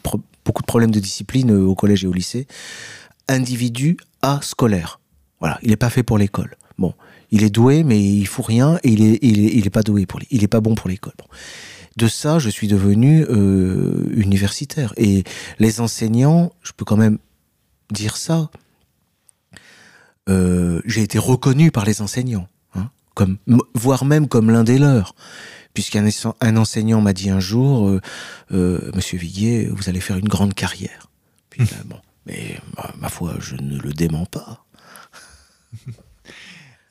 [0.45, 2.47] beaucoup de problèmes de discipline au collège et au lycée,
[3.29, 5.01] individu ascolaire.
[5.41, 6.57] Voilà, il n'est pas fait pour l'école.
[6.79, 6.95] Bon,
[7.31, 10.21] il est doué, mais il fout rien et il est, il est, pas doué pour,
[10.31, 11.15] il est pas bon pour l'école.
[11.97, 15.23] De ça, je suis devenu euh, universitaire et
[15.59, 17.19] les enseignants, je peux quand même
[17.93, 18.51] dire ça.
[20.29, 23.39] Euh, j'ai été reconnu par les enseignants, hein, comme,
[23.75, 25.15] voire même comme l'un des leurs
[25.75, 26.09] puisqu'un
[26.41, 28.01] un enseignant m'a dit un jour,
[28.53, 31.11] euh, Monsieur Viguier, vous allez faire une grande carrière.
[31.51, 32.59] Puis, bon, mais
[33.01, 34.65] ma, foi, je ne le dément pas.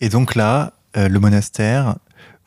[0.02, 1.98] Et donc là, euh, le monastère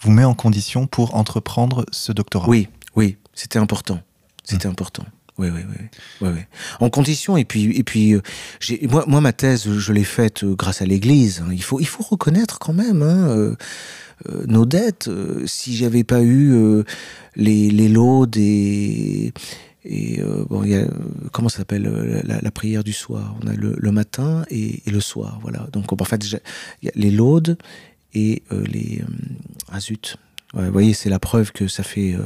[0.00, 2.48] vous met en condition pour entreprendre ce doctorat.
[2.48, 4.00] Oui, oui, c'était important.
[4.44, 4.72] C'était mmh.
[4.72, 5.04] important.
[5.38, 6.40] Oui, oui, oui, oui,
[6.80, 8.22] En condition, et puis, et puis, euh,
[8.90, 11.42] moi, moi, ma thèse, je l'ai faite euh, grâce à l'Église.
[11.44, 11.50] Hein.
[11.52, 13.54] Il faut, il faut reconnaître quand même hein,
[14.46, 15.10] nos dettes.
[15.44, 16.82] si j'avais pas eu
[17.36, 19.34] les, les lots des
[19.88, 20.84] et euh, bon, y a,
[21.32, 23.36] comment ça s'appelle euh, la, prière du soir?
[23.42, 25.68] On a le, matin et, le soir, voilà.
[25.72, 26.40] Donc en fait, il
[26.82, 27.56] y a les laudes
[28.12, 29.02] et euh, les
[29.70, 30.16] ah zut.
[30.54, 32.16] vous voyez, c'est la preuve que ça fait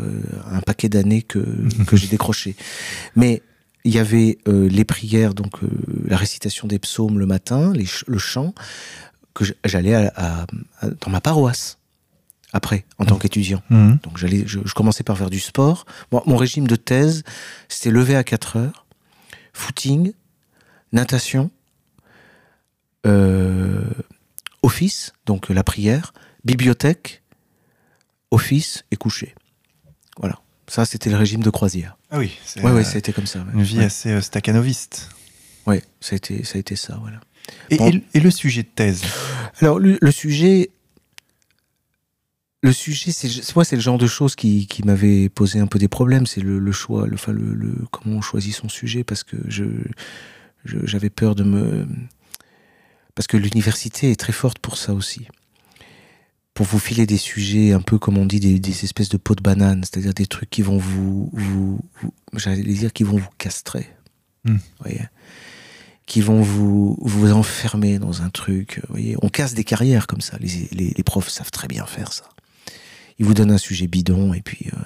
[0.51, 1.45] un paquet d'années que,
[1.87, 2.57] que j'ai décroché.
[3.15, 3.43] Mais
[3.85, 5.59] il y avait les prières, donc
[6.07, 8.55] la récitation des psaumes le matin, le chant,
[9.35, 10.11] que j'allais
[10.83, 11.80] dans ma paroisse
[12.53, 13.19] après, en tant mmh.
[13.19, 13.63] qu'étudiant.
[13.71, 13.95] Mmh.
[14.03, 15.87] Donc j'allais, je, commençais par faire du sport.
[16.13, 17.23] mon régime de thèse,
[17.69, 18.87] c'était lever à 4 heures,
[19.53, 20.13] footing,
[20.93, 21.51] natation,
[23.07, 23.85] euh,
[24.63, 26.13] office, donc la prière,
[26.45, 27.23] bibliothèque,
[28.31, 29.35] office et coucher.
[30.19, 30.39] Voilà.
[30.67, 31.97] Ça, c'était le régime de croisière.
[32.11, 32.39] Ah oui.
[32.63, 33.45] Ouais, ouais, ça a été comme ça.
[33.55, 35.09] Une vie assez euh, staccanoviste.
[35.67, 37.21] Oui, ça a été ça, a été ça voilà.
[37.71, 39.03] Et, et, le sujet de thèse?
[39.61, 40.71] Alors, le sujet,
[42.63, 45.79] le sujet, c'est moi, c'est le genre de choses qui, qui m'avait posé un peu
[45.79, 46.27] des problèmes.
[46.27, 49.37] C'est le, le, choix, le, enfin, le, le, comment on choisit son sujet, parce que
[49.49, 49.65] je,
[50.65, 51.87] j'avais peur de me,
[53.15, 55.27] parce que l'université est très forte pour ça aussi,
[56.53, 59.35] pour vous filer des sujets un peu comme on dit des, des espèces de pots
[59.35, 63.31] de banane, c'est-à-dire des trucs qui vont vous, vous, vous j'allais dire qui vont vous
[63.39, 63.89] castrer,
[64.45, 64.57] Hmm.
[64.81, 65.03] voyez,
[66.07, 68.81] qui vont vous vous enfermer dans un truc.
[68.89, 70.39] Vous voyez, on casse des carrières comme ça.
[70.41, 72.25] Les, les, les profs savent très bien faire ça.
[73.21, 74.79] Ils vous donnent un sujet bidon et puis euh,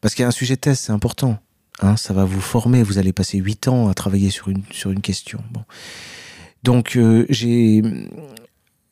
[0.00, 1.38] parce qu'il y a un sujet test, c'est important.
[1.80, 2.82] Hein, ça va vous former.
[2.82, 5.40] Vous allez passer huit ans à travailler sur une sur une question.
[5.50, 5.64] Bon.
[6.62, 7.82] Donc euh, j'ai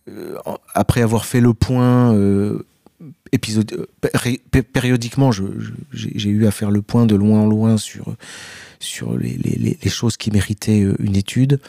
[0.09, 0.37] euh,
[0.75, 2.13] après avoir fait le point
[3.33, 8.15] épisode péri- pé- périodiquement, j'ai eu à faire le point de loin en loin sur
[8.79, 11.61] sur les, les- les- choses qui méritaient une étude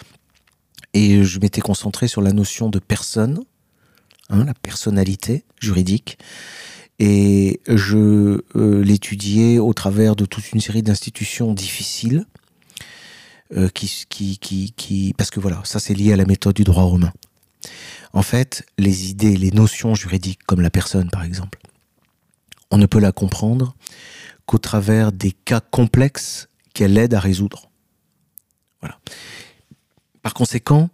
[0.94, 3.40] et je m'étais concentré sur la notion de personne,
[4.30, 6.18] hein, la personnalité juridique.
[7.00, 12.26] Et je euh, l'étudiais au travers de toute une série d'institutions difficiles,
[13.56, 16.64] euh, qui, qui, qui, qui, parce que voilà, ça c'est lié à la méthode du
[16.64, 17.14] droit romain.
[18.14, 21.60] En fait, les idées, les notions juridiques, comme la personne par exemple,
[22.72, 23.76] on ne peut la comprendre
[24.46, 27.70] qu'au travers des cas complexes qu'elle aide à résoudre.
[28.82, 29.00] Voilà.
[30.22, 30.90] Par conséquent,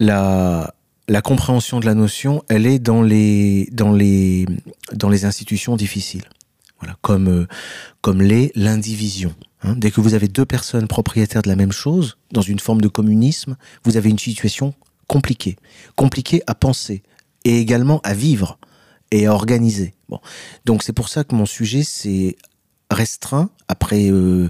[0.00, 0.74] la,
[1.08, 4.46] la compréhension de la notion, elle est dans les, dans les,
[4.92, 6.24] dans les institutions difficiles.
[6.80, 7.46] Voilà, comme, euh,
[8.02, 9.34] comme l'est l'indivision.
[9.62, 9.74] hein.
[9.76, 12.88] Dès que vous avez deux personnes propriétaires de la même chose, dans une forme de
[12.88, 14.74] communisme, vous avez une situation
[15.08, 15.56] compliquée.
[15.96, 17.02] Compliquée à penser
[17.44, 18.58] et également à vivre
[19.10, 19.94] et à organiser.
[20.08, 20.20] Bon.
[20.66, 22.36] Donc c'est pour ça que mon sujet s'est
[22.90, 24.48] restreint, après euh,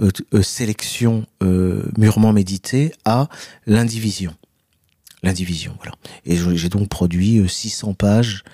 [0.00, 3.28] euh, euh, sélection euh, mûrement méditée, à
[3.66, 4.34] l'indivision.
[5.26, 5.92] L'indivision, voilà.
[6.24, 8.44] Et j'ai donc produit euh, 600 pages,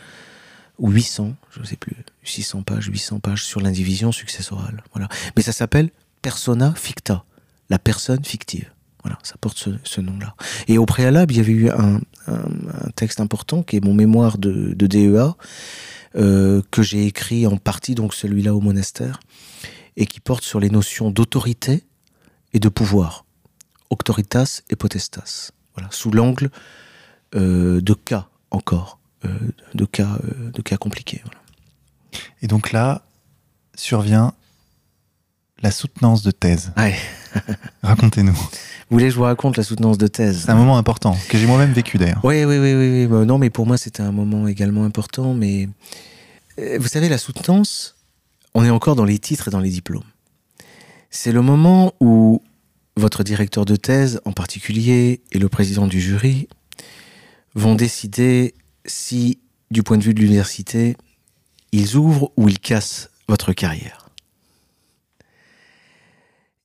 [0.79, 1.95] ou 800, je ne sais plus,
[2.25, 4.83] 600 pages, 800 pages sur l'indivision successorale.
[4.95, 5.09] Voilà.
[5.37, 5.91] Mais ça s'appelle
[6.23, 7.25] persona ficta,
[7.69, 8.71] la personne fictive.
[9.03, 10.35] Voilà, ça porte ce, nom-là.
[10.69, 12.01] Et au préalable, il y avait eu un,
[12.95, 15.37] texte important qui est mon mémoire de, de DEA,
[16.15, 19.21] euh, que j'ai écrit en partie, donc celui-là au monastère,
[19.97, 21.85] et qui porte sur les notions d'autorité
[22.55, 23.25] et de pouvoir.
[23.91, 25.51] Auctoritas et potestas.
[25.75, 26.51] Voilà, sous l'angle
[27.35, 29.29] euh, de cas encore, euh,
[29.75, 31.23] de cas, euh, de cas compliqués.
[31.25, 31.41] voilà.
[32.43, 33.03] Et donc là,
[33.75, 34.35] survient
[35.63, 36.73] la soutenance de thèse.
[36.77, 36.95] Ouais.
[37.83, 38.33] Racontez-nous.
[38.33, 40.43] Vous voulez que je vous raconte la soutenance de thèse?
[40.45, 42.21] C'est un moment important, que j'ai moi-même vécu d'ailleurs.
[42.25, 43.07] Oui, oui, oui, oui, oui.
[43.07, 45.33] Bah, non, mais pour moi, c'était un moment également important.
[45.33, 45.69] Mais
[46.59, 47.97] vous savez, la soutenance,
[48.53, 50.03] on est encore dans les titres et dans les diplômes.
[51.09, 52.43] C'est le moment où
[52.97, 56.49] votre directeur de thèse, en particulier, et le président du jury
[57.55, 58.55] vont décider
[58.87, 59.39] si,
[59.71, 60.97] du point de vue de l'université,
[61.73, 64.09] ils ouvrent ou ils cassent votre carrière.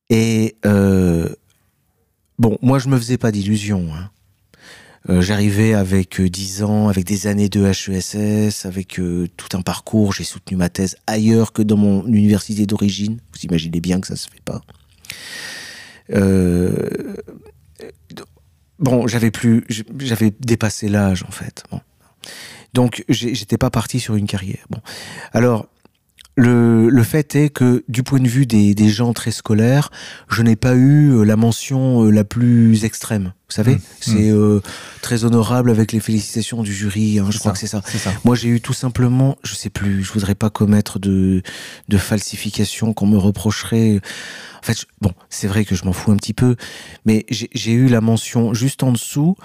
[0.09, 1.29] Et euh,
[2.39, 3.89] bon, moi, je me faisais pas d'illusions.
[3.93, 4.09] hein.
[5.09, 9.61] Euh, J'arrivais avec euh, 10 ans, avec des années de HESS, avec euh, tout un
[9.61, 10.11] parcours.
[10.13, 13.19] J'ai soutenu ma thèse ailleurs que dans mon université d'origine.
[13.33, 14.61] Vous imaginez bien que ça se fait pas.
[16.13, 16.89] Euh,
[18.79, 19.65] bon, j'avais plus,
[19.99, 21.63] j'avais dépassé l'âge en fait.
[21.71, 21.81] Bon.
[22.73, 24.65] Donc j'étais pas parti sur une carrière.
[24.69, 24.81] Bon,
[25.33, 25.67] alors
[26.37, 29.89] le, le fait est que du point de vue des, des gens très scolaires,
[30.29, 33.33] je n'ai pas eu euh, la mention euh, la plus extrême.
[33.49, 33.79] Vous savez, Mmh.
[34.01, 34.59] c'est euh,
[35.01, 37.17] très honorable avec les félicitations du jury.
[37.19, 37.81] hein, je crois que c'est ça.
[38.23, 41.41] Moi, j'ai eu tout simplement, je sais plus, je voudrais pas commettre de,
[41.89, 43.99] de falsification qu'on me reprocherait.
[44.61, 46.55] En fait, je- bon, c'est vrai que je m'en fous un petit peu,
[47.05, 49.35] mais j'ai eu la mention juste en dessous.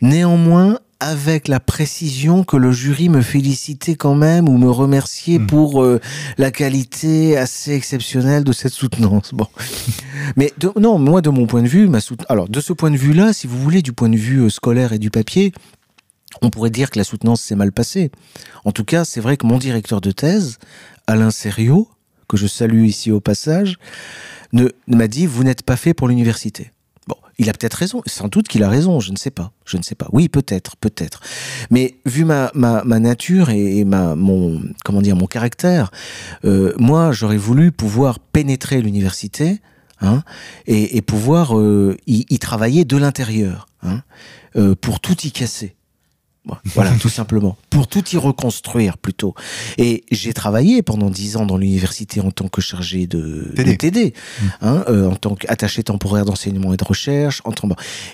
[0.00, 5.46] Néanmoins, avec la précision que le jury me félicitait quand même ou me remerciait Mm.
[5.48, 6.00] pour euh,
[6.38, 9.32] la qualité assez exceptionnelle de cette soutenance.
[9.34, 9.48] Bon,
[10.36, 12.90] mais de- non, moi, de mon point de vue, ma souten- alors de ce point
[12.92, 15.52] de vue-là, si vous voulez, du point de vue euh, scolaire et du papier,
[16.40, 18.10] on pourrait dire que la soutenance s'est mal passée.
[18.64, 20.58] En tout cas, c'est vrai que mon directeur de thèse,
[21.08, 21.88] Alain Serriot,
[22.28, 23.76] que je salue ici au passage,
[24.52, 26.70] ne m'a dit vous n'êtes pas fait pour l'université.
[27.42, 29.82] Il a peut-être raison, sans doute qu'il a raison, je ne sais pas, je ne
[29.82, 30.06] sais pas.
[30.12, 31.20] Oui, peut-être, peut-être.
[31.72, 35.90] Mais vu ma, nature et, ma mon comment dire mon caractère,
[36.44, 39.60] euh, moi j'aurais voulu pouvoir pénétrer l'université.
[40.04, 40.24] Hein,
[40.66, 44.02] et, pouvoir euh, y, y travailler de l'intérieur hein,
[44.56, 45.76] euh, pour tout y casser.
[46.74, 47.56] Voilà, tout simplement.
[47.70, 49.34] Pour tout y reconstruire plutôt.
[49.78, 53.70] Et j'ai travaillé pendant dix ans dans l'université en tant que chargé de TD.
[53.70, 54.46] de TD, Mm.
[54.62, 57.42] hein, euh, en tant qu'attaché temporaire d'enseignement et de recherche.
[57.44, 57.52] En.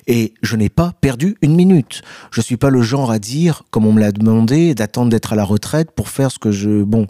[0.06, 2.02] Et je n'ai pas perdu une minute.
[2.30, 5.36] Je suis pas le genre à dire, comme on me l'a demandé, d'attendre d'être à
[5.36, 6.82] la retraite pour faire ce que je...
[6.82, 7.06] Bon,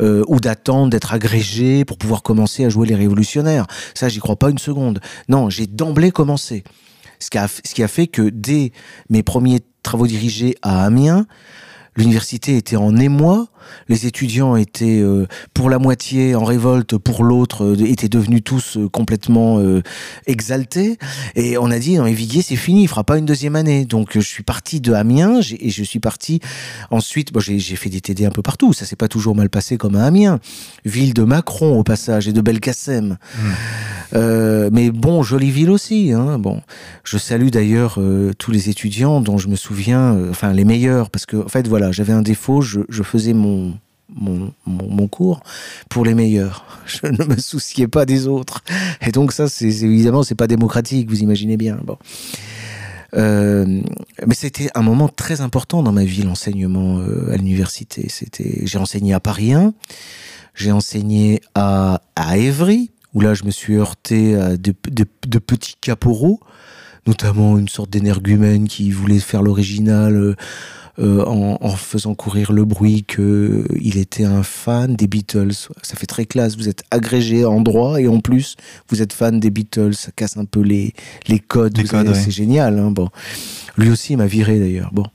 [0.00, 3.66] euh, ou d'attendre d'être agrégé pour pouvoir commencer à jouer les révolutionnaires.
[3.94, 5.00] Ça, j'y crois pas une seconde.
[5.28, 6.64] Non, j'ai d'emblée commencé.
[7.18, 8.72] Ce qui, a, ce qui a fait que dès
[9.08, 11.26] mes premiers travaux dirigés à Amiens,
[11.96, 13.48] l'université était en émoi,
[13.88, 18.76] les étudiants étaient euh, pour la moitié en révolte, pour l'autre euh, étaient devenus tous
[18.76, 19.60] euh, complètement
[20.26, 20.98] exaltés.
[21.34, 23.84] Et on a dit, non, Viguier, c'est fini, il fera pas une deuxième année.
[23.84, 26.40] Donc je suis parti de Amiens et je suis parti
[26.90, 29.76] ensuite, bon, j'ai fait des TD un peu partout, ça s'est pas toujours mal passé
[29.76, 30.40] comme à Amiens.
[30.84, 33.16] Ville de Macron au passage et de Belkacem.
[33.38, 33.48] Mmh.
[34.12, 36.12] Mais bon, jolie ville aussi.
[36.12, 36.38] Hein.
[36.38, 36.62] Bon,
[37.04, 37.98] je salue d'ailleurs
[38.38, 41.92] tous les étudiants dont je me souviens, enfin les meilleurs, parce que en fait voilà,
[41.92, 43.74] j'avais un défaut, je, faisais mon
[44.14, 45.42] mon, mon, cours
[45.88, 46.64] pour les meilleurs.
[46.86, 48.62] Je ne me souciais pas des autres.
[49.04, 51.78] Et donc ça, c'est évidemment, c'est pas démocratique, vous imaginez bien.
[51.84, 51.98] Bon.
[53.14, 53.80] Euh,
[54.26, 58.08] mais c'était un moment très important dans ma vie, l'enseignement euh, à l'université.
[58.62, 59.72] J'ai enseigné à Paris 1,
[60.54, 65.74] j'ai enseigné à, à Évry, où là je me suis heurté à de, de petits
[65.80, 66.38] caporaux,
[67.06, 70.36] notamment une sorte d'énergumène qui voulait faire l'original euh,
[70.98, 75.52] euh, en, faisant courir le bruit qu'il était un fan des Beatles.
[75.82, 76.56] Ça fait très classe.
[76.56, 78.56] Vous êtes agrégé en droit et en plus
[78.88, 79.94] vous êtes fan des Beatles.
[79.94, 80.94] Ça casse un peu les,
[81.26, 81.78] les codes.
[82.14, 82.78] C'est génial.
[82.78, 83.08] Hein, bon.
[83.78, 84.90] Lui aussi il m'a viré d'ailleurs.
[84.92, 85.06] Bon.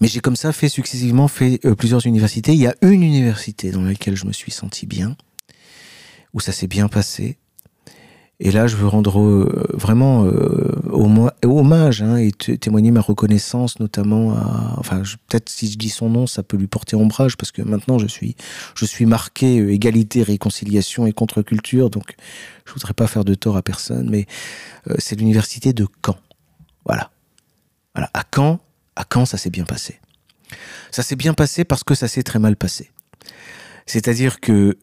[0.00, 2.52] Mais j'ai comme ça fait successivement fait euh, plusieurs universités.
[2.52, 5.16] Il y a une université dans laquelle je me suis senti bien,
[6.34, 7.38] où ça s'est bien passé,
[8.40, 10.80] et là, je veux rendre euh, vraiment euh,
[11.42, 14.74] hommage hein, et témoigner ma reconnaissance, notamment à.
[14.76, 17.98] Enfin, peut-être si je dis son nom, ça peut lui porter ombrage parce que maintenant
[17.98, 18.36] je suis,
[18.76, 22.14] je suis marqué euh, égalité, réconciliation et contre-culture, donc
[22.64, 24.26] je voudrais pas faire de tort à personne, mais
[24.98, 26.16] c'est l'université de Caen.
[26.84, 27.10] Voilà.
[27.94, 28.08] Voilà.
[28.14, 28.60] À Caen,
[28.94, 29.98] à Caen, ça s'est bien passé.
[30.92, 32.90] Ça s'est bien passé parce que ça s'est très mal passé.
[33.86, 34.76] C'est-à-dire que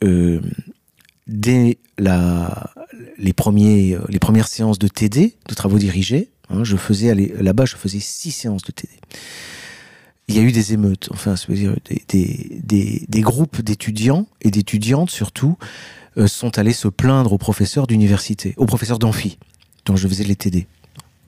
[1.28, 2.72] dès la,
[3.18, 7.66] les, premiers, euh, les premières séances de TD, de travaux dirigés, hein, je faisais là-bas,
[7.66, 8.94] je faisais six séances de TD.
[10.28, 15.12] Il y a eu des émeutes, enfin, dire des, des, des, groupes d'étudiants et d'étudiantes
[15.12, 15.56] surtout
[16.18, 19.38] euh, sont allés se plaindre aux professeurs d'université, aux professeurs d'amphi,
[19.86, 20.68] dont je faisais les TD.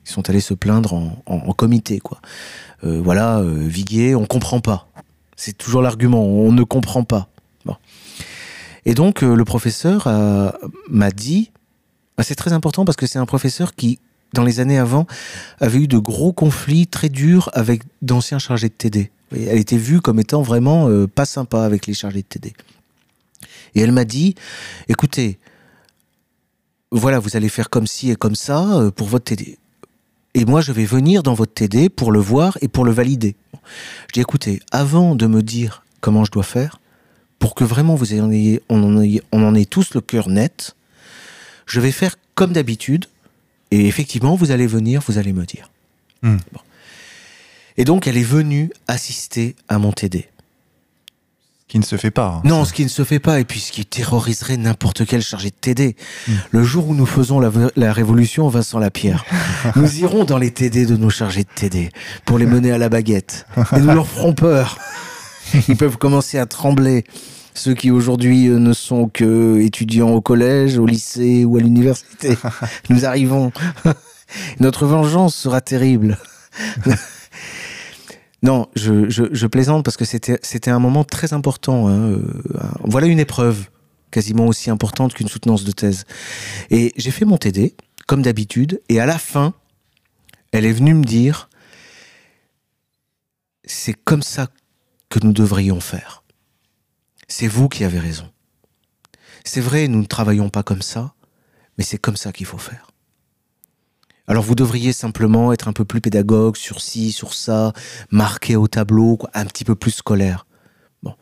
[0.04, 2.20] Ils sont allés se plaindre en, en, comité, quoi.
[2.82, 4.88] Euh, voilà, Viguier, on comprend pas.
[5.36, 7.28] C'est toujours l'argument, on ne comprend pas.
[8.88, 10.08] Et donc, le professeur
[10.88, 11.52] m'a dit,
[12.16, 13.98] bah, c'est très important parce que c'est un professeur qui,
[14.32, 15.06] dans les années avant,
[15.60, 19.10] avait eu de gros conflits très durs avec d'anciens chargés de TD.
[19.30, 22.54] Elle était vue comme étant vraiment euh, pas sympa avec les chargés de TD.
[23.74, 24.34] Et elle m'a dit,
[24.88, 25.38] écoutez,
[26.90, 29.58] voilà, vous allez faire comme ci et comme ça euh, pour votre TD.
[30.32, 33.36] Et moi, je vais venir dans votre TD pour le voir et pour le valider.
[34.08, 36.77] Je dis, écoutez, avant de me dire comment je dois faire,
[37.38, 40.74] pour que vraiment vous ayez, on en ait, on en ait tous le cœur net,
[41.66, 43.06] je vais faire comme d'habitude,
[43.70, 45.70] et effectivement, vous allez venir, vous allez me dire.
[46.22, 46.38] Hmm.
[47.76, 50.28] Et donc, elle est venue assister à mon TD.
[51.60, 52.28] Ce qui ne se fait pas.
[52.28, 55.20] Hein, non, ce qui ne se fait pas, et puis ce qui terroriserait n'importe quel
[55.20, 55.96] chargé de TD.
[56.26, 56.32] Hmm.
[56.50, 59.24] Le jour où nous faisons la, la révolution, Vincent Lapierre,
[59.76, 61.90] nous irons dans les TD de nos chargés de TD
[62.24, 63.46] pour les mener à la baguette.
[63.76, 64.78] Et nous leur ferons peur.
[65.68, 67.04] Ils peuvent commencer à trembler
[67.54, 72.36] ceux qui aujourd'hui euh, ne sont que étudiants au collège, au lycée ou à l'université.
[72.90, 73.52] Nous arrivons.
[74.60, 76.18] Notre vengeance sera terrible.
[78.42, 81.88] non, je, je, plaisante parce que c'était un moment très important.
[81.88, 82.12] Hein.
[82.12, 82.42] Euh,
[82.84, 83.68] voilà une épreuve
[84.10, 86.04] quasiment aussi importante qu'une soutenance de thèse.
[86.70, 87.74] Et j'ai fait mon TD,
[88.06, 89.54] comme d'habitude, et à la fin,
[90.52, 91.48] elle est venue me dire,
[93.64, 94.48] c'est comme ça
[95.08, 96.22] que nous devrions faire
[97.28, 98.28] c'est vous qui avez raison.
[99.44, 101.14] C'est vrai, nous ne travaillons pas comme ça,
[101.76, 102.90] mais c'est comme ça qu'il faut faire.
[104.26, 107.72] Alors vous devriez simplement être un peu plus pédagogue sur ci, sur ça,
[108.10, 110.46] marquer au tableau, un petit peu plus scolaire.
[111.02, 111.14] Bon,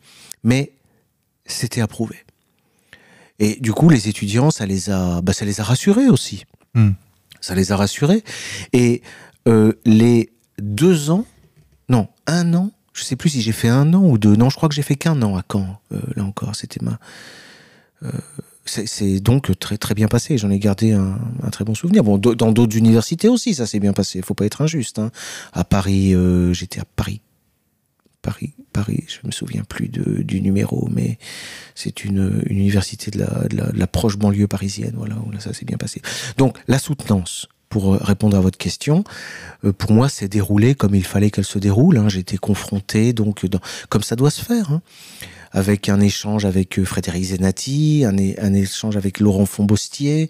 [0.43, 0.73] mais
[1.45, 2.25] c'était approuvé.
[3.39, 6.45] Et du coup, les étudiants, ça les a, bah, ça les a rassurés aussi.
[6.73, 6.91] Hmm.
[7.39, 8.23] Ça les a rassurés.
[8.73, 9.03] Et
[9.47, 11.25] euh, les deux ans,
[11.87, 14.35] non, un an je sais plus si j'ai fait un an ou deux.
[14.35, 15.79] Non, je crois que j'ai fait qu'un an à Caen.
[15.93, 16.99] Euh, là encore, c'était ma.
[18.03, 18.11] Euh,
[18.65, 20.37] c'est donc très très bien passé.
[20.37, 21.17] J'en ai gardé un,
[21.51, 22.03] très bon souvenir.
[22.03, 24.19] Bon, dans d'autres universités aussi, ça s'est bien passé.
[24.19, 24.99] Il Faut pas être injuste.
[24.99, 25.11] Hein.
[25.53, 27.21] À Paris, euh, j'étais à Paris.
[28.21, 31.17] Paris, Paris, je me souviens plus du numéro, mais
[31.75, 35.63] c'est une, université de la, de la, proche banlieue parisienne, voilà, où là, ça s'est
[35.63, 36.01] bien passé.
[36.35, 39.03] Donc, la soutenance, pour euh, répondre à votre question,
[39.63, 41.97] euh, pour moi, c'est déroulé comme il fallait qu'elle se déroule.
[41.97, 42.09] Hein.
[42.09, 43.45] J'ai confronté, donc,
[43.89, 44.81] comme ça doit se faire, hein.
[45.51, 50.29] avec un échange avec euh, Frédéric Zenati, un, échange avec Laurent Fombostier,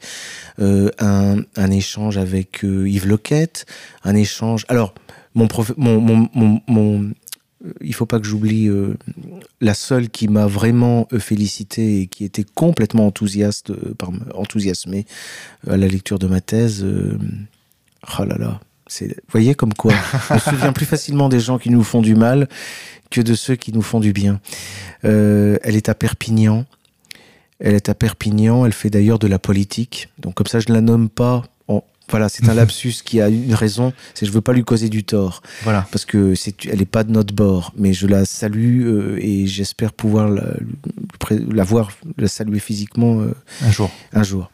[0.59, 3.65] un, échange avec Yves Lequette,
[4.03, 4.65] un échange.
[4.69, 4.93] Alors,
[5.35, 7.11] mon, mon, mon, mon
[7.81, 8.95] il faut pas que j'oublie euh,
[9.61, 13.95] la seule qui m'a vraiment euh, félicité et qui était complètement enthousiaste, euh,
[14.35, 15.05] enthousiasmée
[15.67, 16.85] à la lecture de ma thèse.
[16.85, 19.93] oh là là, c'est, vous voyez comme quoi,
[20.29, 22.47] on se souvient plus facilement des gens qui nous font du mal
[23.09, 24.39] que de ceux qui nous font du bien.
[25.03, 26.65] elle est à Perpignan.
[27.59, 28.65] Elle est à Perpignan.
[28.65, 30.09] Elle fait d'ailleurs de la politique.
[30.19, 31.43] Donc comme ça, je ne la nomme pas
[32.09, 35.03] voilà, c'est un lapsus qui a une raison, c'est je veux pas lui causer du
[35.03, 35.41] tort.
[35.63, 35.87] Voilà.
[35.91, 39.47] Parce que c'est, elle est pas de notre bord, mais je la salue euh, et
[39.47, 40.53] j'espère pouvoir la,
[41.31, 43.91] la, voir, la saluer physiquement euh, un jour.
[44.13, 44.49] Un jour.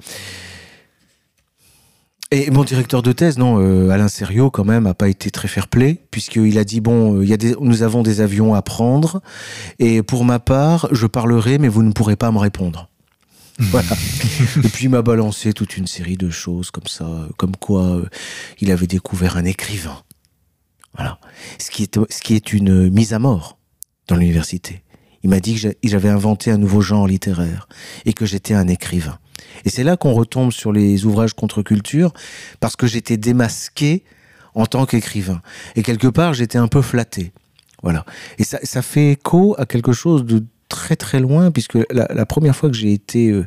[2.31, 5.47] Et mon directeur de thèse, non, euh, Alain Serio, quand même, a pas été très
[5.47, 9.21] fair-play, puisqu'il a dit bon, il y a des, nous avons des avions à prendre,
[9.77, 12.89] et pour ma part, je parlerai, mais vous ne pourrez pas me répondre.
[13.59, 13.95] Voilà.
[14.63, 18.09] Et puis il m'a balancé toute une série de choses comme ça, comme quoi euh,
[18.59, 20.01] il avait découvert un écrivain.
[20.95, 21.19] Voilà.
[21.59, 23.57] Ce qui est, ce qui est une mise à mort
[24.07, 24.83] dans l'université.
[25.23, 27.67] Il m'a dit que j'avais inventé un nouveau genre littéraire
[28.05, 29.19] et que j'étais un écrivain.
[29.65, 32.11] Et c'est là qu'on retombe sur les ouvrages contre-culture
[32.59, 34.03] parce que j'étais démasqué
[34.55, 35.41] en tant qu'écrivain.
[35.75, 37.31] Et quelque part, j'étais un peu flatté.
[37.81, 38.05] Voilà.
[38.37, 40.43] Et ça, ça fait écho à quelque chose de
[40.83, 43.45] très très loin, puisque la, première fois que j'ai été euh,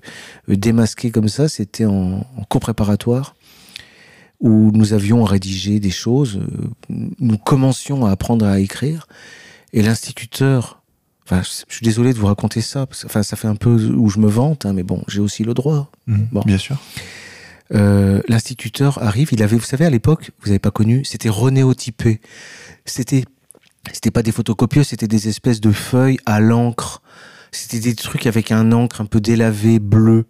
[0.49, 3.37] démasqué comme ça, c'était en, cours préparatoire,
[4.41, 9.07] où nous avions rédigé des choses, euh, nous commencions à apprendre à écrire,
[9.74, 10.80] et l'instituteur,
[11.26, 14.18] enfin, je suis désolé de vous raconter ça, enfin, ça fait un peu où je
[14.18, 15.91] me vante, hein, mais bon, j'ai aussi le droit.
[16.07, 16.41] Mmh, bon.
[16.47, 16.78] Bien sûr.
[17.74, 22.20] Euh, l'instituteur arrive, il avait, vous savez, à l'époque, vous n'avez pas connu, c'était renéotypé.
[22.87, 23.24] C'était
[23.93, 27.03] c'était pas des photocopieuses, c'était des espèces de feuilles à l'encre.
[27.53, 30.26] C'était des trucs avec un encre un peu délavé, bleu.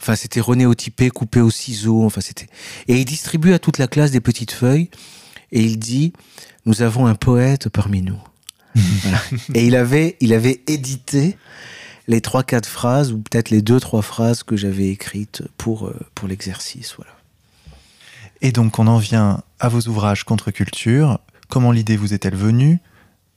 [0.00, 2.04] Enfin, c'était renéotypé, coupé au ciseau.
[2.04, 2.46] Enfin, c'était.
[2.86, 4.90] Et il distribue à toute la classe des petites feuilles.
[5.52, 6.12] Et il dit
[6.66, 8.20] Nous avons un poète parmi nous.
[9.54, 11.36] Et il avait, il avait édité
[12.06, 15.96] les trois, quatre phrases, ou peut-être les deux, trois phrases que j'avais écrites pour, euh,
[16.14, 16.94] pour l'exercice.
[16.96, 17.12] Voilà.
[18.40, 21.18] Et donc, on en vient à vos ouvrages contre culture.
[21.48, 22.78] Comment l'idée vous est-elle venue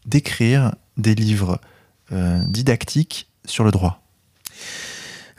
[0.05, 1.61] d'écrire des livres
[2.11, 4.03] euh, didactiques sur le droit?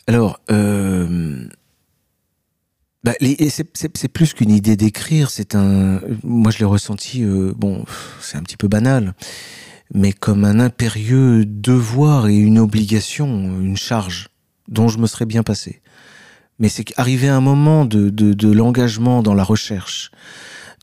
[0.06, 1.46] Alors, euh,
[3.04, 6.00] bah, c'est plus qu'une idée d'écrire, c'est un.
[6.22, 7.84] Moi, je l'ai ressenti, euh, bon,
[8.20, 9.14] c'est un petit peu banal,
[9.92, 13.28] mais comme un impérieux devoir et une obligation,
[13.60, 14.28] une charge
[14.68, 15.82] dont je me serais bien passé.
[16.58, 20.10] Mais c'est qu'arrivé un moment de l'engagement dans la recherche,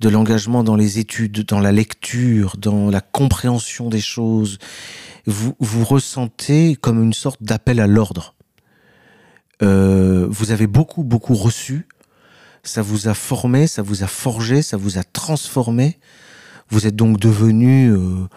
[0.01, 4.57] de l'engagement dans les études, dans la lecture, dans la compréhension des choses,
[5.25, 8.35] vous, vous ressentez comme une sorte d'appel à l'ordre.
[9.61, 11.87] Euh, vous avez beaucoup, beaucoup reçu.
[12.63, 15.99] Ça vous a formé, ça vous a forgé, ça vous a transformé.
[16.69, 18.27] Vous êtes donc devenu euh,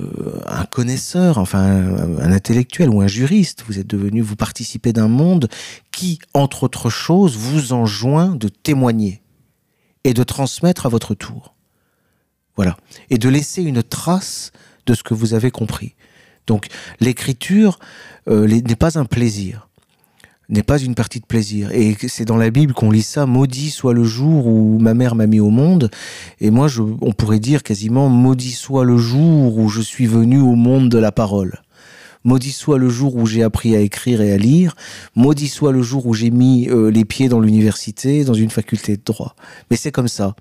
[0.00, 3.64] euh, un connaisseur, enfin un, un, intellectuel ou un juriste.
[3.66, 5.48] Vous êtes devenu, vous participez d'un monde
[5.92, 9.23] qui, entre autres choses, vous enjoint de témoigner
[10.04, 11.54] et de transmettre à votre tour.
[12.56, 12.76] Voilà.
[13.10, 14.52] Et de laisser une trace
[14.86, 15.94] de ce que vous avez compris.
[16.46, 16.68] Donc
[17.00, 17.78] l'écriture
[18.28, 19.68] euh, n'est pas un plaisir,
[20.48, 21.70] n'est pas une partie de plaisir.
[21.72, 25.14] Et c'est dans la Bible qu'on lit ça, maudit soit le jour où ma mère
[25.14, 25.90] m'a mis au monde.
[26.40, 26.68] Et moi,
[27.00, 30.98] on pourrait dire quasiment, maudit soit le jour où je suis venu au monde de
[30.98, 31.62] la parole.
[32.24, 34.74] Maudit soit le jour où j'ai appris à écrire et à lire.
[35.14, 38.96] Maudit soit le jour où j'ai mis euh, les pieds dans l'université, dans une faculté
[38.96, 39.36] de droit.
[39.70, 40.34] Mais c'est comme ça.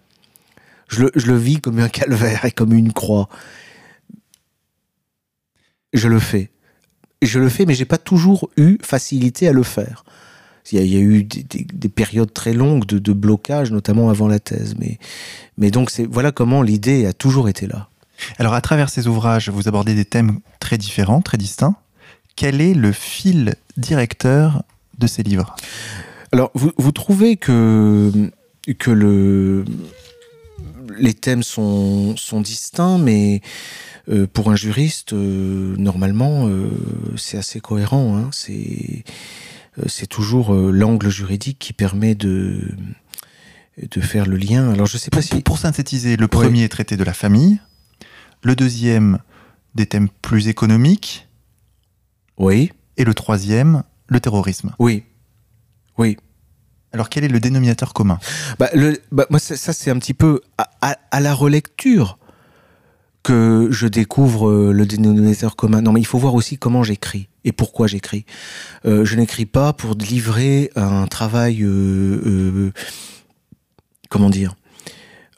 [0.88, 3.28] Je le, je le vis comme un calvaire et comme une croix.
[5.92, 6.50] Je le fais.
[7.22, 10.04] Je le fais, mais j'ai pas toujours eu facilité à le faire.
[10.72, 14.76] Il y a, eu des, périodes très longues de, blocage, notamment avant la thèse.
[14.80, 14.98] Mais,
[15.58, 17.90] mais donc, voilà comment l'idée a toujours été là.
[18.38, 21.76] Alors, à travers ces ouvrages, vous abordez des thèmes très différents, très distincts.
[22.36, 24.64] Quel est le fil directeur
[24.98, 25.56] de ces livres?
[26.32, 28.32] Alors, vous, vous, trouvez que,
[28.80, 29.66] que le,
[30.98, 33.42] les thèmes sont, sont distincts, mais
[34.10, 36.70] euh, pour un juriste, euh, normalement, euh,
[37.18, 38.18] c'est assez cohérent.
[38.18, 38.30] Hein.
[38.32, 39.04] C'est,
[39.88, 42.76] c'est toujours l'angle juridique qui permet de,
[43.82, 44.72] de faire le lien.
[44.72, 45.42] Alors, je sais pas si.
[45.42, 47.60] Pour synthétiser, le premier traité de la famille,
[48.44, 49.20] le deuxième,
[49.74, 51.28] des thèmes plus économiques.
[52.38, 52.72] Oui.
[52.98, 54.72] Et le troisième, le terrorisme.
[54.80, 55.04] Oui.
[55.98, 56.18] Oui.
[56.92, 58.20] Alors quel est le dénominateur commun?
[58.60, 60.42] Bah, le, bah, moi, ça, c'est un petit peu
[60.82, 62.20] à, la relecture
[63.24, 65.82] que je découvre euh, le dénominateur commun.
[65.82, 68.26] Non, mais il faut voir aussi comment j'écris et pourquoi j'écris.
[68.86, 72.72] Euh, je n'écris pas pour livrer un travail, euh,
[74.10, 74.56] comment dire,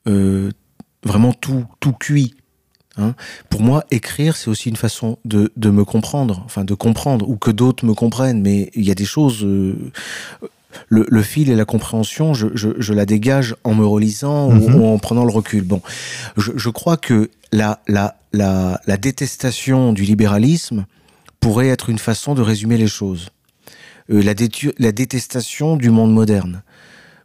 [0.06, 2.36] vraiment tout, tout cuit
[2.98, 3.14] Hein.
[3.50, 7.36] Pour moi, écrire, c'est aussi une façon de, de, me comprendre, enfin de comprendre, ou
[7.36, 8.42] que d'autres me comprennent.
[8.42, 9.44] Mais il y a des choses.
[9.44, 9.76] Euh,
[10.90, 14.54] le, le, fil et la compréhension, je, je, je, la dégage en me relisant ou,
[14.54, 14.76] Mhm.
[14.76, 15.64] ou en prenant le recul.
[15.64, 15.82] Bon,
[16.38, 20.86] je, je crois que la, la, la, la détestation du libéralisme
[21.40, 23.30] pourrait être une façon de résumer les choses.
[24.12, 24.34] Euh, la,
[24.78, 26.62] la détestation du monde moderne.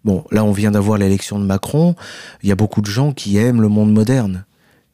[0.05, 1.95] Bon, là, on vient d'avoir l'élection de Macron.
[2.43, 4.45] Il y a beaucoup de gens qui aiment le monde moderne,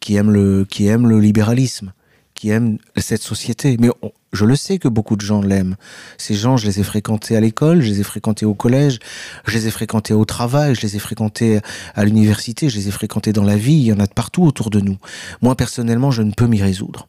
[0.07, 1.93] qui aiment le, qui aiment le libéralisme,
[2.35, 3.77] qui aiment cette société.
[3.81, 3.89] Mais
[4.33, 5.75] je le sais que beaucoup de gens l'aiment.
[6.17, 9.01] Ces gens, je les ai fréquentés à l'école, je les ai fréquentés au collège,
[9.49, 11.59] je les ai fréquentés au travail, je les ai fréquentés
[11.97, 13.73] à l'université, je les ai fréquentés dans la vie.
[13.73, 14.97] Il y en a de partout autour de nous.
[15.43, 17.09] Moi, personnellement, je ne peux m'y résoudre.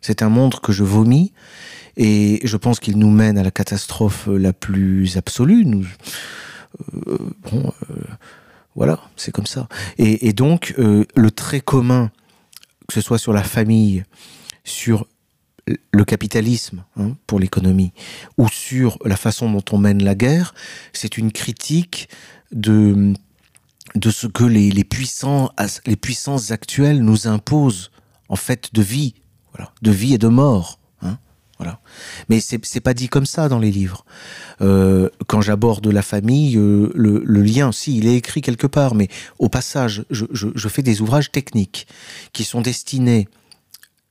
[0.00, 1.32] C'est un monde que je vomis
[1.96, 5.64] et je pense qu'il nous mène à la catastrophe la plus absolue.
[5.64, 5.84] Nous,
[7.08, 7.18] euh,
[7.50, 7.94] bon, euh,
[8.76, 9.66] voilà, c'est comme ça.
[9.98, 12.12] Et, et donc, euh, le trait commun,
[12.86, 14.04] que ce soit sur la famille,
[14.64, 15.06] sur
[15.92, 17.92] le capitalisme hein, pour l'économie,
[18.38, 20.54] ou sur la façon dont on mène la guerre,
[20.92, 22.08] c'est une critique
[22.52, 23.14] de
[24.04, 27.90] ce que les, puissances actuelles nous imposent
[28.28, 29.14] en fait de vie,
[29.82, 30.78] de vie et de mort.
[31.58, 31.80] Voilà.
[32.28, 34.04] Mais c'est pas dit comme ça dans les livres.
[34.60, 39.08] Euh, quand j'aborde la famille, euh, le, lien, si, il est écrit quelque part, mais
[39.38, 41.86] au passage, je fais des ouvrages techniques
[42.32, 43.28] qui sont destinés,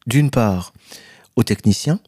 [0.07, 0.73] d'une part,
[1.35, 1.99] aux techniciens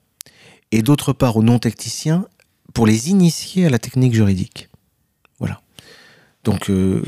[0.71, 2.27] et d'autre part aux non-techniciens
[2.73, 4.69] pour les initier à la technique juridique.
[5.39, 5.61] Voilà.
[6.43, 6.69] Donc.
[6.69, 7.03] Euh...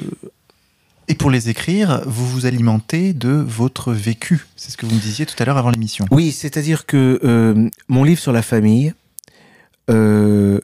[1.09, 4.45] Et pour les écrire, vous vous alimentez de votre vécu.
[4.55, 6.05] C'est ce que vous me disiez tout à l'heure avant l'émission.
[6.11, 8.93] Oui, c'est-à-dire que euh, mon livre sur la famille,
[9.89, 10.59] euh,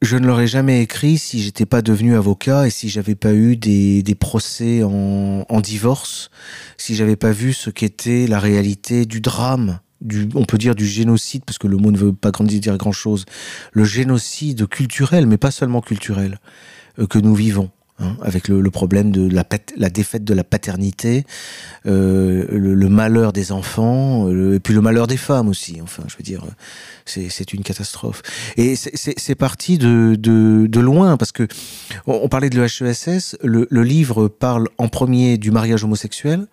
[0.00, 3.56] je ne l'aurais jamais écrit si j'étais pas devenu avocat et si j'avais pas eu
[3.56, 6.30] des, procès en, divorce,
[6.76, 9.80] si j'avais pas vu ce qu'était la réalité du drame,
[10.36, 13.24] on peut dire du génocide, parce que le mot ne veut pas dire grand-chose,
[13.72, 16.38] le génocide culturel, mais pas seulement culturel,
[17.00, 17.70] euh, que nous vivons.
[18.00, 19.44] Hein, avec le, le, problème de la,
[19.76, 21.24] la, défaite de la paternité,
[21.84, 25.80] euh, le, le, malheur des enfants, le, et puis le malheur des femmes aussi.
[25.82, 26.44] Enfin, je veux dire,
[27.06, 28.22] c'est une catastrophe.
[28.56, 31.48] Et c'est parti de, de, de, loin, parce que
[32.06, 36.46] on, on parlait de l'EHESS, le, le livre parle en premier du mariage homosexuel,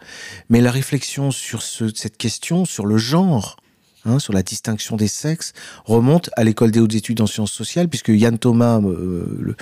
[0.49, 3.57] mais la réflexion sur ce, cette question, sur le genre,
[4.05, 5.53] Hein, sur la distinction des sexes,
[5.83, 9.55] remonte à l'école des hautes études en sciences sociales, puisque Yann Thomas, euh, le,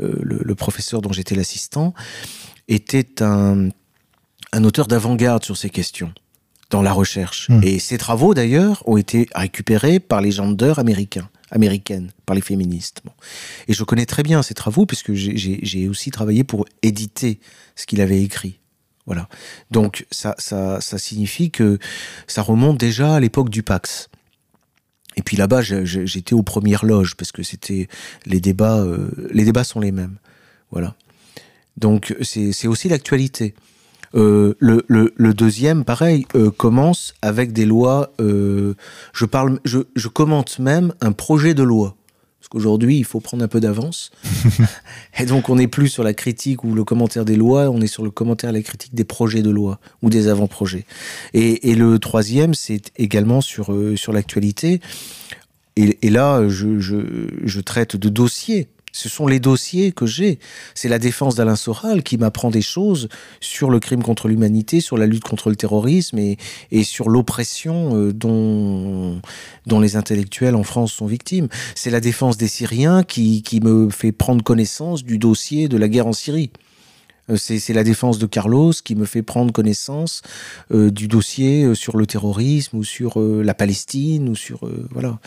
[0.00, 1.94] euh, le, le, professeur dont j'étais l'assistant,
[2.68, 3.70] était un,
[4.52, 6.12] un auteur d'avant-garde sur ces questions
[6.68, 7.48] dans la recherche.
[7.48, 7.60] Mmh.
[7.62, 13.00] Et ses travaux, d'ailleurs, ont été récupérés par les genders américains américaines, par les féministes.
[13.04, 13.12] Bon.
[13.68, 17.40] Et je connais très bien ses travaux, puisque j'ai aussi travaillé pour éditer
[17.74, 18.58] ce qu'il avait écrit.
[19.08, 19.26] Voilà.
[19.70, 20.36] Donc ça,
[20.80, 21.78] signifie que
[22.26, 24.10] ça remonte déjà à l'époque du Pax.
[25.16, 27.88] Et puis là-bas, j'étais aux premières loges parce que c'était
[28.26, 30.18] les débats, euh, les débats sont les mêmes.
[30.70, 30.94] Voilà.
[31.78, 33.54] Donc c'est aussi l'actualité.
[34.14, 38.12] Euh, le, deuxième, pareil, euh, commence avec des lois.
[38.18, 41.96] Je parle, je commente même un projet de loi.
[42.48, 44.10] Parce qu'aujourd'hui, il faut prendre un peu d'avance.
[45.18, 47.86] et donc, on n'est plus sur la critique ou le commentaire des lois, on est
[47.86, 50.86] sur le commentaire et la critique des projets de loi ou des avant-projets.
[51.34, 54.80] Et, et, le troisième, c'est également sur, euh, sur l'actualité.
[55.76, 58.68] Et, et, là, je, je, je traite de dossiers.
[58.92, 60.38] Ce sont les dossiers que j'ai.
[60.74, 63.08] C'est la défense d'Alain Soral qui m'apprend des choses
[63.40, 66.36] sur le crime contre l'humanité, sur la lutte contre le terrorisme et,
[66.70, 69.20] et sur l'oppression euh, dont,
[69.66, 71.48] dont les intellectuels en France sont victimes.
[71.74, 75.88] C'est la défense des Syriens qui, qui me fait prendre connaissance du dossier de la
[75.88, 76.50] guerre en Syrie.
[77.30, 80.22] Euh, C'est la défense de Carlos qui me fait prendre connaissance
[80.72, 85.18] euh, du dossier euh, sur le terrorisme ou sur la Palestine ou sur voilà.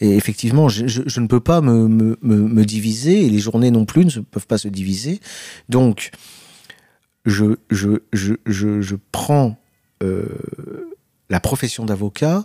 [0.00, 4.20] Et effectivement, je, ne peux pas me, me, diviser et les journées non plus ne
[4.20, 5.20] peuvent pas se diviser.
[5.68, 6.10] Donc,
[7.24, 9.58] je, je, je, prends
[10.00, 12.44] la profession d'avocat,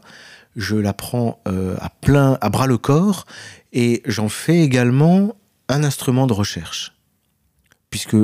[0.55, 3.25] je la prends à plein, à bras le corps
[3.73, 5.35] et j'en fais également
[5.69, 6.93] un instrument de recherche,
[7.89, 8.17] puisque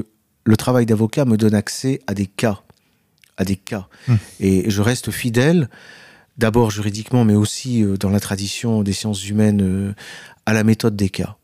[0.48, 2.62] le travail d'avocat me donne accès à des cas,
[3.36, 3.88] à des cas.
[4.08, 4.16] Mmh.
[4.40, 5.70] Et je reste fidèle,
[6.38, 9.94] d'abord juridiquement, mais aussi euh, dans la tradition des sciences humaines, euh,
[10.46, 11.36] à la méthode des cas.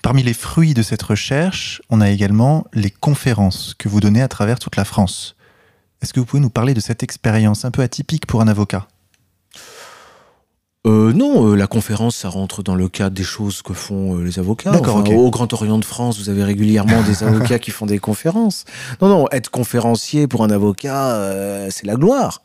[0.00, 4.28] Parmi les fruits de cette recherche, on a également les conférences que vous donnez à
[4.28, 5.36] travers toute la France.
[6.00, 8.88] Est-ce que vous pouvez nous parler de cette expérience un peu atypique pour un avocat?
[10.86, 14.22] Euh, non, euh, la conférence, ça rentre dans le cadre des choses que font euh,
[14.22, 14.70] les avocats.
[14.70, 15.18] D'accord, enfin, ok.
[15.18, 18.66] Au Grand Orient de France, vous avez régulièrement des avocats qui font des conférences.
[19.00, 22.42] Non, non, être conférencier pour un avocat, euh, c'est la gloire.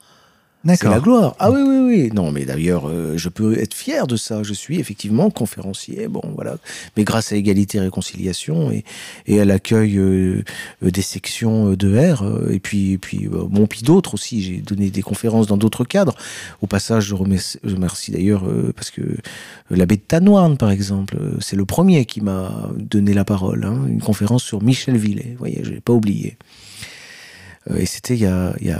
[0.66, 1.36] C'est la gloire.
[1.39, 2.12] Ah oui, oui, oui.
[2.14, 4.43] Non, mais d'ailleurs, euh, je peux être fier de ça.
[4.43, 6.10] Je suis effectivement conférencier.
[6.10, 6.57] Bon, voilà.
[6.97, 8.84] Mais grâce à Égalité et Réconciliation et,
[9.26, 10.43] et à l'accueil euh,
[10.84, 14.41] euh, des sections de R, et puis, et puis bon, puis d'autres aussi.
[14.41, 16.16] J'ai donné des conférences dans d'autres cadres.
[16.62, 18.43] Au passage, je remercie, je remercie d'ailleurs
[18.76, 19.01] parce que
[19.70, 23.64] l'abbé de Tanoirne, par exemple, c'est le premier qui m'a donné la parole.
[23.64, 23.86] Hein.
[23.88, 25.30] une conférence sur Michel Villet.
[25.32, 26.38] Vous voyez, je l'ai pas oublié.
[27.70, 28.78] Euh, et c'était il, il,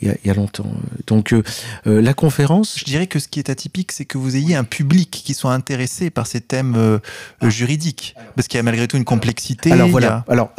[0.00, 0.70] il, y a longtemps.
[1.06, 1.42] Donc euh,
[1.86, 2.78] euh, la conférence...
[2.78, 5.52] Je dirais que ce qui est atypique, c'est que vous ayez un public qui soit
[5.52, 7.00] intéressé par ces thèmes
[7.42, 8.14] juridiques.
[8.34, 9.72] Parce qu'il y a malgré tout une complexité.
[9.72, 10.24] Alors voilà.
[10.28, 10.52] Alors,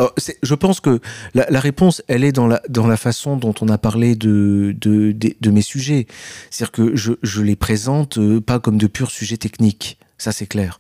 [0.44, 1.00] je pense que
[1.34, 5.12] la, réponse, elle est dans la, dans la façon dont on a parlé de, de,
[5.14, 6.08] de, mes sujets.
[6.50, 9.98] C'est-à-dire que je, je les présente pas comme de purs sujets techniques.
[10.18, 10.80] Ça, c'est clair.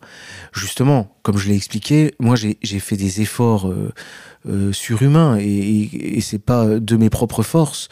[0.51, 3.93] Justement, comme je l'ai expliqué, moi, j'ai fait des efforts euh,
[4.71, 7.89] surhumain et, et, c'est pas de mes propres forces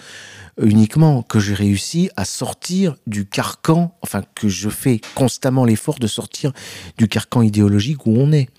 [0.62, 6.08] uniquement que j'ai réussi à sortir du carcan, enfin que je fais constamment l'effort de
[6.08, 6.54] sortir
[6.98, 8.50] du carcan idéologique où on est.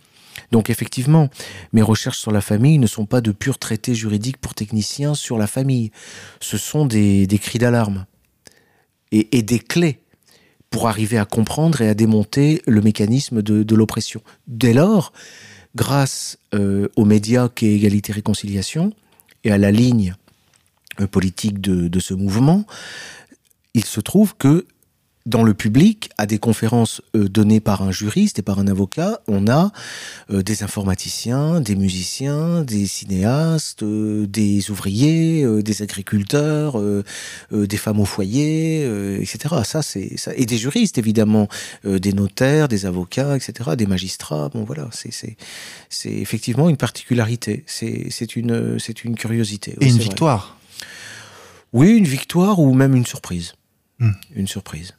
[0.53, 1.29] Donc effectivement,
[1.73, 5.39] mes recherches sur la famille ne sont pas de purs traités juridiques pour techniciens sur
[5.39, 5.91] la famille.
[6.41, 8.05] Ce sont des, cris d'alarme
[9.13, 10.01] et, des clés
[10.69, 14.21] pour arriver à comprendre et à démonter le mécanisme de l'oppression.
[14.47, 15.13] Dès lors,
[15.77, 18.93] grâce euh, aux médias qu'est Égalité Réconciliation
[19.45, 20.17] et à la ligne
[21.01, 22.65] euh, politique de, de, ce mouvement,
[23.75, 24.67] il se trouve que
[25.27, 29.21] dans le public, à des conférences euh, données par un juriste et par un avocat,
[29.27, 29.73] on a
[30.31, 36.81] euh, des informaticiens, des musiciens, des cinéastes, euh, des ouvriers, des agriculteurs,
[37.51, 38.85] des femmes au foyer,
[39.21, 39.57] etc.
[39.65, 40.33] Ça, c'est ça.
[40.37, 41.49] et des juristes évidemment,
[41.85, 43.71] des notaires, des avocats, etc.
[43.77, 44.49] Des magistrats.
[44.51, 45.37] Bon voilà, c'est c'est
[45.89, 47.65] c'est effectivement une particularité.
[47.67, 49.77] C'est c'est une c'est une curiosité.
[49.81, 50.57] et une victoire?
[51.73, 53.55] Oui, une victoire ou même une surprise.
[53.99, 54.13] Hmm.
[54.35, 54.95] Une surprise.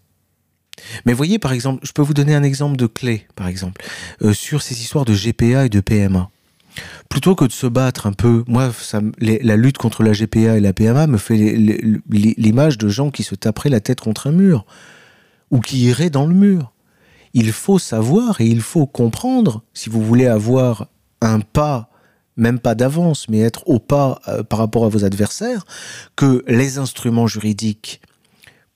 [1.06, 3.82] Mais voyez, par exemple, je peux vous donner un exemple de clé, par exemple,
[4.22, 6.30] euh, sur ces histoires de GPA et de PMA.
[7.10, 8.72] Plutôt que de se battre un peu, moi,
[9.20, 13.34] la lutte contre la GPA et la PMA me fait l'image de gens qui se
[13.34, 14.66] taperaient la tête contre un mur
[15.50, 16.74] ou qui iraient dans le mur.
[17.34, 20.88] Il faut savoir et il faut comprendre, si vous voulez avoir
[21.22, 21.90] un pas,
[22.36, 25.66] même pas d'avance, mais être au pas euh, par rapport à vos adversaires,
[26.16, 28.02] que les instruments juridiques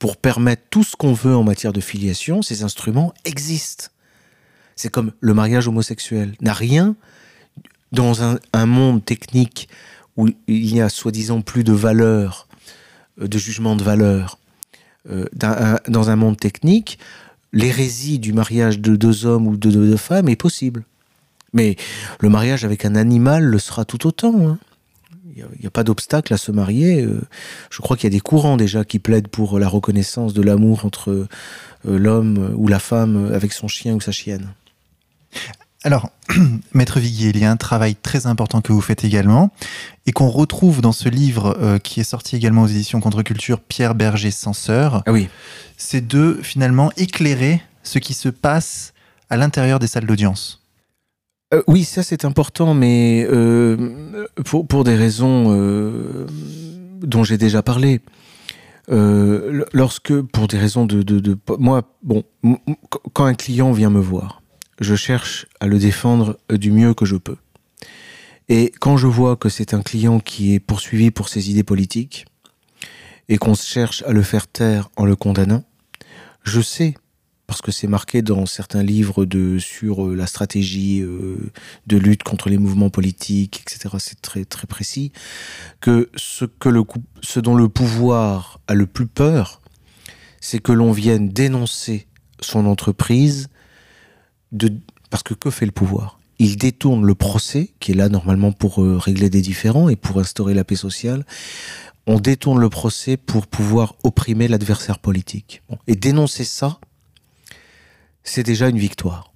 [0.02, 3.86] pour permettre tout ce qu'on veut en matière de filiation, ces instruments existent.
[4.74, 6.34] C'est comme le mariage homosexuel.
[6.40, 6.96] N'a rien
[7.92, 9.68] dans un, monde technique
[10.16, 12.48] où il y a soi-disant plus de valeur,
[13.20, 14.40] euh, de jugement de valeur.
[15.08, 15.26] Euh,
[15.86, 16.98] dans un monde technique,
[17.52, 20.82] l'hérésie du mariage de deux hommes ou de deux femmes est possible.
[21.52, 21.76] Mais
[22.18, 24.48] le mariage avec un animal le sera tout autant.
[24.48, 24.58] Hein.
[25.34, 27.02] Il n'y a, pas d'obstacle à se marier.
[27.02, 27.20] Euh,
[27.70, 30.84] je crois qu'il y a des courants déjà qui plaident pour la reconnaissance de l'amour
[30.84, 31.28] entre euh,
[31.84, 34.52] l'homme ou la femme avec son chien ou sa chienne.
[35.84, 36.10] Alors,
[36.74, 39.50] Maître Viguier, il y a un travail très important que vous faites également
[40.06, 43.94] et qu'on retrouve dans ce livre euh, qui est sorti également aux éditions Contre-Culture, Pierre
[43.94, 45.02] Berger Censeur.
[45.06, 45.28] Ah oui.
[45.76, 48.92] C'est de finalement éclairer ce qui se passe
[49.28, 50.61] à l'intérieur des salles d'audience.
[51.52, 56.26] Euh, oui, ça c'est important, mais euh, pour, pour, des raisons euh,
[57.02, 58.00] dont j'ai déjà parlé.
[58.88, 62.24] lorsque, pour des raisons de, de, de, Moi, bon,
[63.12, 64.42] quand un client vient me voir,
[64.80, 67.36] je cherche à le défendre du mieux que je peux.
[68.48, 72.26] Et quand je vois que c'est un client qui est poursuivi pour ses idées politiques,
[73.28, 75.64] et qu'on cherche à le faire taire en le condamnant,
[76.42, 76.94] je sais
[77.52, 81.36] parce que c'est marqué dans certains livres de, sur euh, la stratégie euh,
[81.86, 83.94] de lutte contre les mouvements politiques, etc.
[83.98, 85.12] C'est très, très précis.
[85.78, 86.82] Que ce, que le,
[87.20, 89.60] ce dont le pouvoir a le plus peur,
[90.40, 92.06] c'est que l'on vienne dénoncer
[92.40, 93.50] son entreprise
[94.52, 94.72] de,
[95.10, 96.18] parce que que fait le pouvoir?
[96.38, 100.18] Il détourne le procès, qui est là normalement pour euh, régler des différends et pour
[100.18, 101.26] instaurer la paix sociale.
[102.06, 105.60] On détourne le procès pour pouvoir opprimer l'adversaire politique.
[105.86, 106.80] Et dénoncer ça,
[108.24, 109.32] c'est déjà une victoire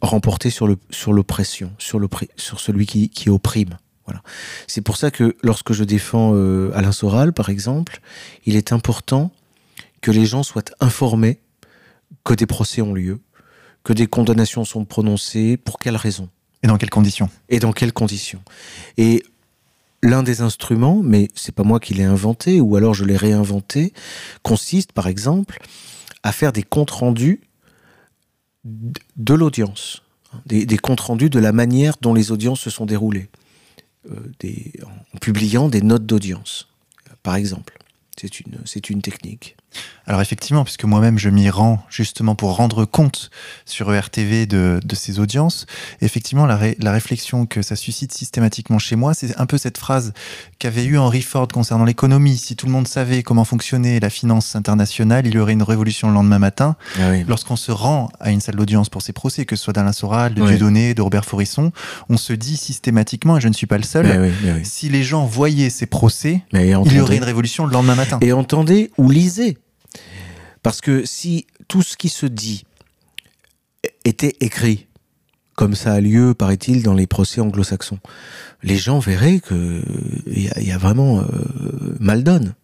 [0.00, 3.78] remportée sur le sur l'oppression, sur le sur celui qui, qui opprime.
[4.04, 4.22] Voilà.
[4.68, 8.00] C'est pour ça que lorsque je défends euh, Alain Soral, par exemple,
[8.44, 9.32] il est important
[10.00, 11.40] que les gens soient informés
[12.22, 13.20] que des procès ont lieu,
[13.82, 16.28] que des condamnations sont prononcées, pour quelles raisons
[16.62, 17.28] et dans quelles conditions?
[17.48, 18.42] Et dans quelles conditions?
[18.96, 19.22] Et
[20.02, 23.92] l'un des instruments, mais c'est pas moi qui l'ai inventé, ou alors je l'ai réinventé,
[24.42, 25.58] consiste, par exemple,
[26.22, 27.40] à faire des comptes rendus
[29.16, 30.02] de l'audience,
[30.46, 33.28] des, comptes rendus de la manière dont les audiences se sont déroulées,
[34.10, 34.32] euh,
[35.14, 36.68] en publiant des notes d'audience,
[37.22, 37.78] par exemple.
[38.64, 39.56] C'est une technique.
[40.08, 43.30] Alors effectivement, puisque moi-même je m'y rends justement pour rendre compte
[43.64, 45.66] sur ERTV de, de ces audiences,
[46.00, 50.12] effectivement la, la, réflexion que ça suscite systématiquement chez moi, c'est un peu cette phrase
[50.60, 52.36] qu'avait eu Henry Ford concernant l'économie.
[52.36, 56.08] Si tout le monde savait comment fonctionnait la finance internationale, il y aurait une révolution
[56.08, 56.76] le lendemain matin.
[57.00, 57.24] Ah oui.
[57.26, 60.34] Lorsqu'on se rend à une salle d'audience pour ces procès, que ce soit d'Alain Soral,
[60.34, 60.50] de oui.
[60.50, 61.72] Dieudonné, de Robert Forisson,
[62.08, 64.88] on se dit systématiquement, et je ne suis pas le seul, mais oui, mais si
[64.88, 68.18] les gens voyaient ces procès, il y aurait une révolution le lendemain matin.
[68.22, 69.58] Et entendez ou lisez
[70.66, 72.64] parce que si tout ce qui se dit
[74.04, 74.88] était écrit,
[75.54, 78.00] comme ça a lieu, paraît-il, dans les procès anglo-saxons,
[78.64, 79.84] les gens verraient qu'il
[80.26, 81.24] y, a, y a vraiment euh,
[82.00, 82.56] mal donne.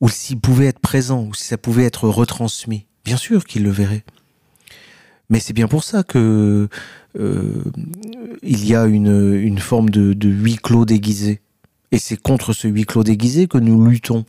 [0.00, 2.86] Ou s'ils pouvaient être présents, ou si ça pouvait être retransmis.
[3.04, 4.04] Bien sûr qu'ils le verraient.
[5.30, 6.68] Mais c'est bien pour ça que
[7.18, 7.64] euh,
[8.44, 11.40] il y a une, une forme de, de huis clos déguisé.
[11.90, 14.24] Et c'est contre ce huis clos déguisé que nous luttons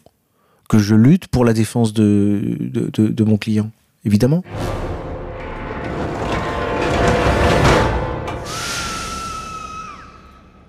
[0.68, 3.70] que je lutte pour la défense de, de, de, de mon client,
[4.06, 4.44] évidemment.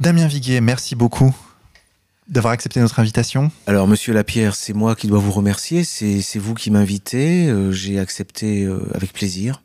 [0.01, 1.35] Damien Viguier, merci beaucoup
[2.28, 3.51] d'avoir accepté notre invitation.
[3.66, 5.85] Alors, monsieur Lapierre, c'est moi qui dois vous remercier.
[5.85, 7.48] C'est vous qui m'invitez.
[7.48, 9.62] Euh, J'ai accepté euh, avec plaisir.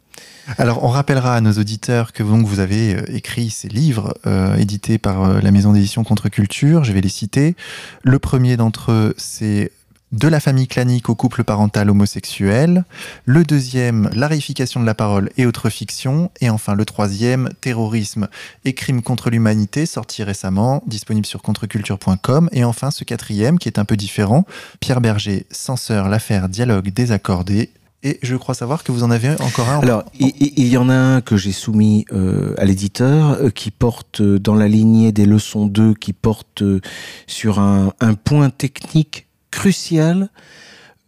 [0.58, 4.56] Alors, on rappellera à nos auditeurs que donc, vous avez euh, écrit ces livres euh,
[4.58, 6.84] édités par euh, la maison d'édition Contre-Culture.
[6.84, 7.56] Je vais les citer.
[8.04, 9.72] Le premier d'entre eux, c'est
[10.12, 12.84] de la famille clanique au couple parental homosexuel,
[13.26, 18.28] le deuxième, la réification de la parole et autres fictions, et enfin le troisième, terrorisme
[18.66, 23.80] et crimes contre l'humanité, sorti récemment, disponible sur contreculture.com, et enfin ce quatrième qui est
[23.80, 24.46] un peu différent,
[24.80, 27.72] Pierre Berger, censeur, l'affaire dialogue désaccordé,
[28.04, 29.80] et je crois savoir que vous en avez encore un.
[29.80, 33.70] Alors, il, il y en a un que j'ai soumis euh, à l'éditeur euh, qui
[33.70, 36.82] porte dans la lignée des leçons 2, qui porte euh,
[37.28, 40.30] sur un, un point technique crucial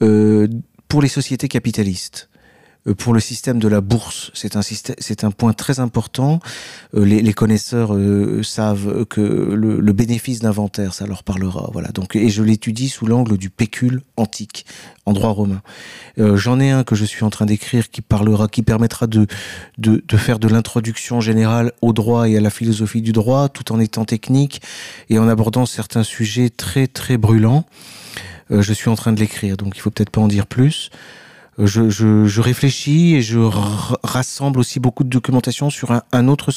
[0.01, 0.47] euh,
[0.87, 2.29] pour les sociétés capitalistes
[2.97, 4.31] pour le système de la bourse.
[4.33, 6.39] C'est un point très important.
[6.93, 11.69] Les, les connaisseurs euh, savent que le, bénéfice d'inventaire, ça leur parlera.
[11.71, 11.89] Voilà.
[11.89, 14.65] Donc, et je l'étudie sous l'angle du pécule antique
[15.05, 15.61] en droit romain.
[16.19, 19.27] Euh, J'en ai un que je suis en train d'écrire qui parlera, qui permettra de
[20.17, 24.03] faire de l'introduction générale au droit et à la philosophie du droit, tout en étant
[24.03, 24.61] technique
[25.09, 27.65] et en abordant certains sujets très très brûlants.
[28.51, 30.89] Euh, je suis en train de l'écrire, donc il faut peut-être pas en dire plus.
[31.59, 33.37] Je, je, réfléchis et je
[34.01, 36.49] rassemble aussi beaucoup de documentation sur un, autre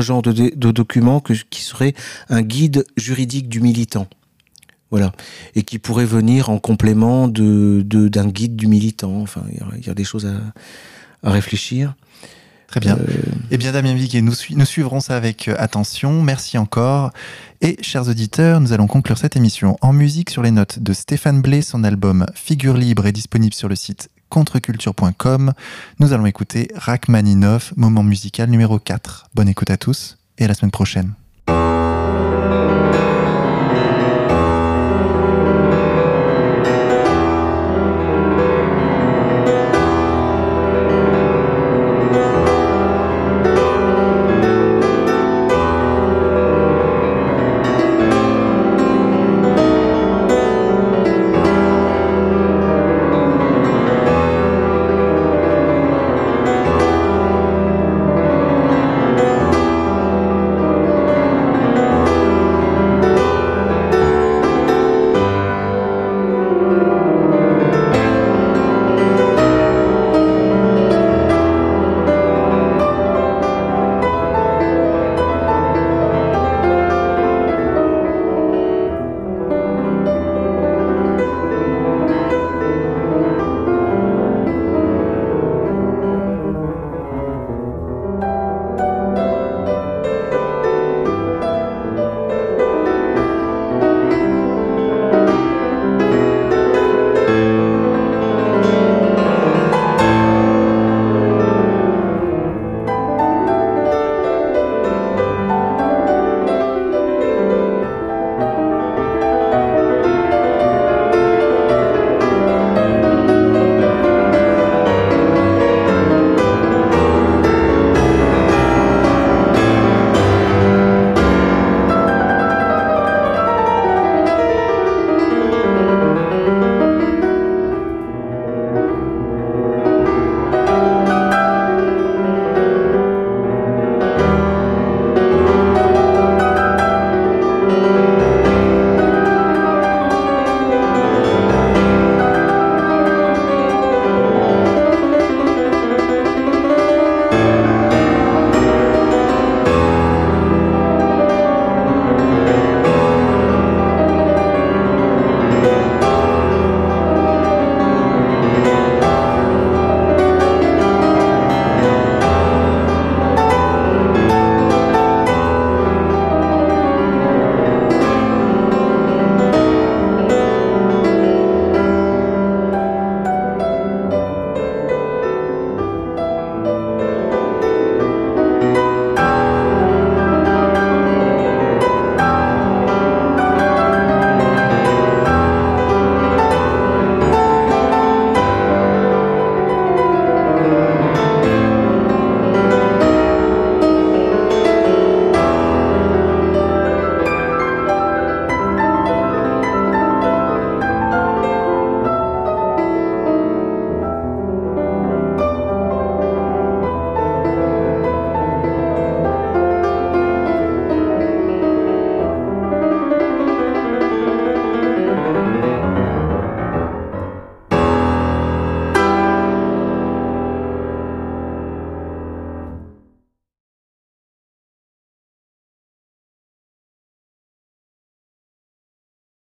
[0.00, 1.94] genre de, de document qui serait
[2.28, 4.06] un guide juridique du militant.
[4.90, 5.12] Voilà.
[5.54, 9.20] Et qui pourrait venir en complément d'un de, guide du militant.
[9.20, 10.30] Enfin, il y, a, des choses
[11.22, 11.94] à réfléchir.
[12.70, 12.96] Très bien.
[12.96, 13.06] Euh...
[13.50, 16.22] Eh bien, Damien Viguet, nous, nous suivrons ça avec attention.
[16.22, 17.10] Merci encore.
[17.60, 21.42] Et, chers auditeurs, nous allons conclure cette émission en musique sur les notes de Stéphane
[21.42, 21.62] Blé.
[21.62, 25.52] Son album Figure libre est disponible sur le site contreculture.com.
[25.98, 29.30] Nous allons écouter Rachmaninov, moment musical numéro 4.
[29.34, 31.12] Bonne écoute à tous et à la semaine prochaine.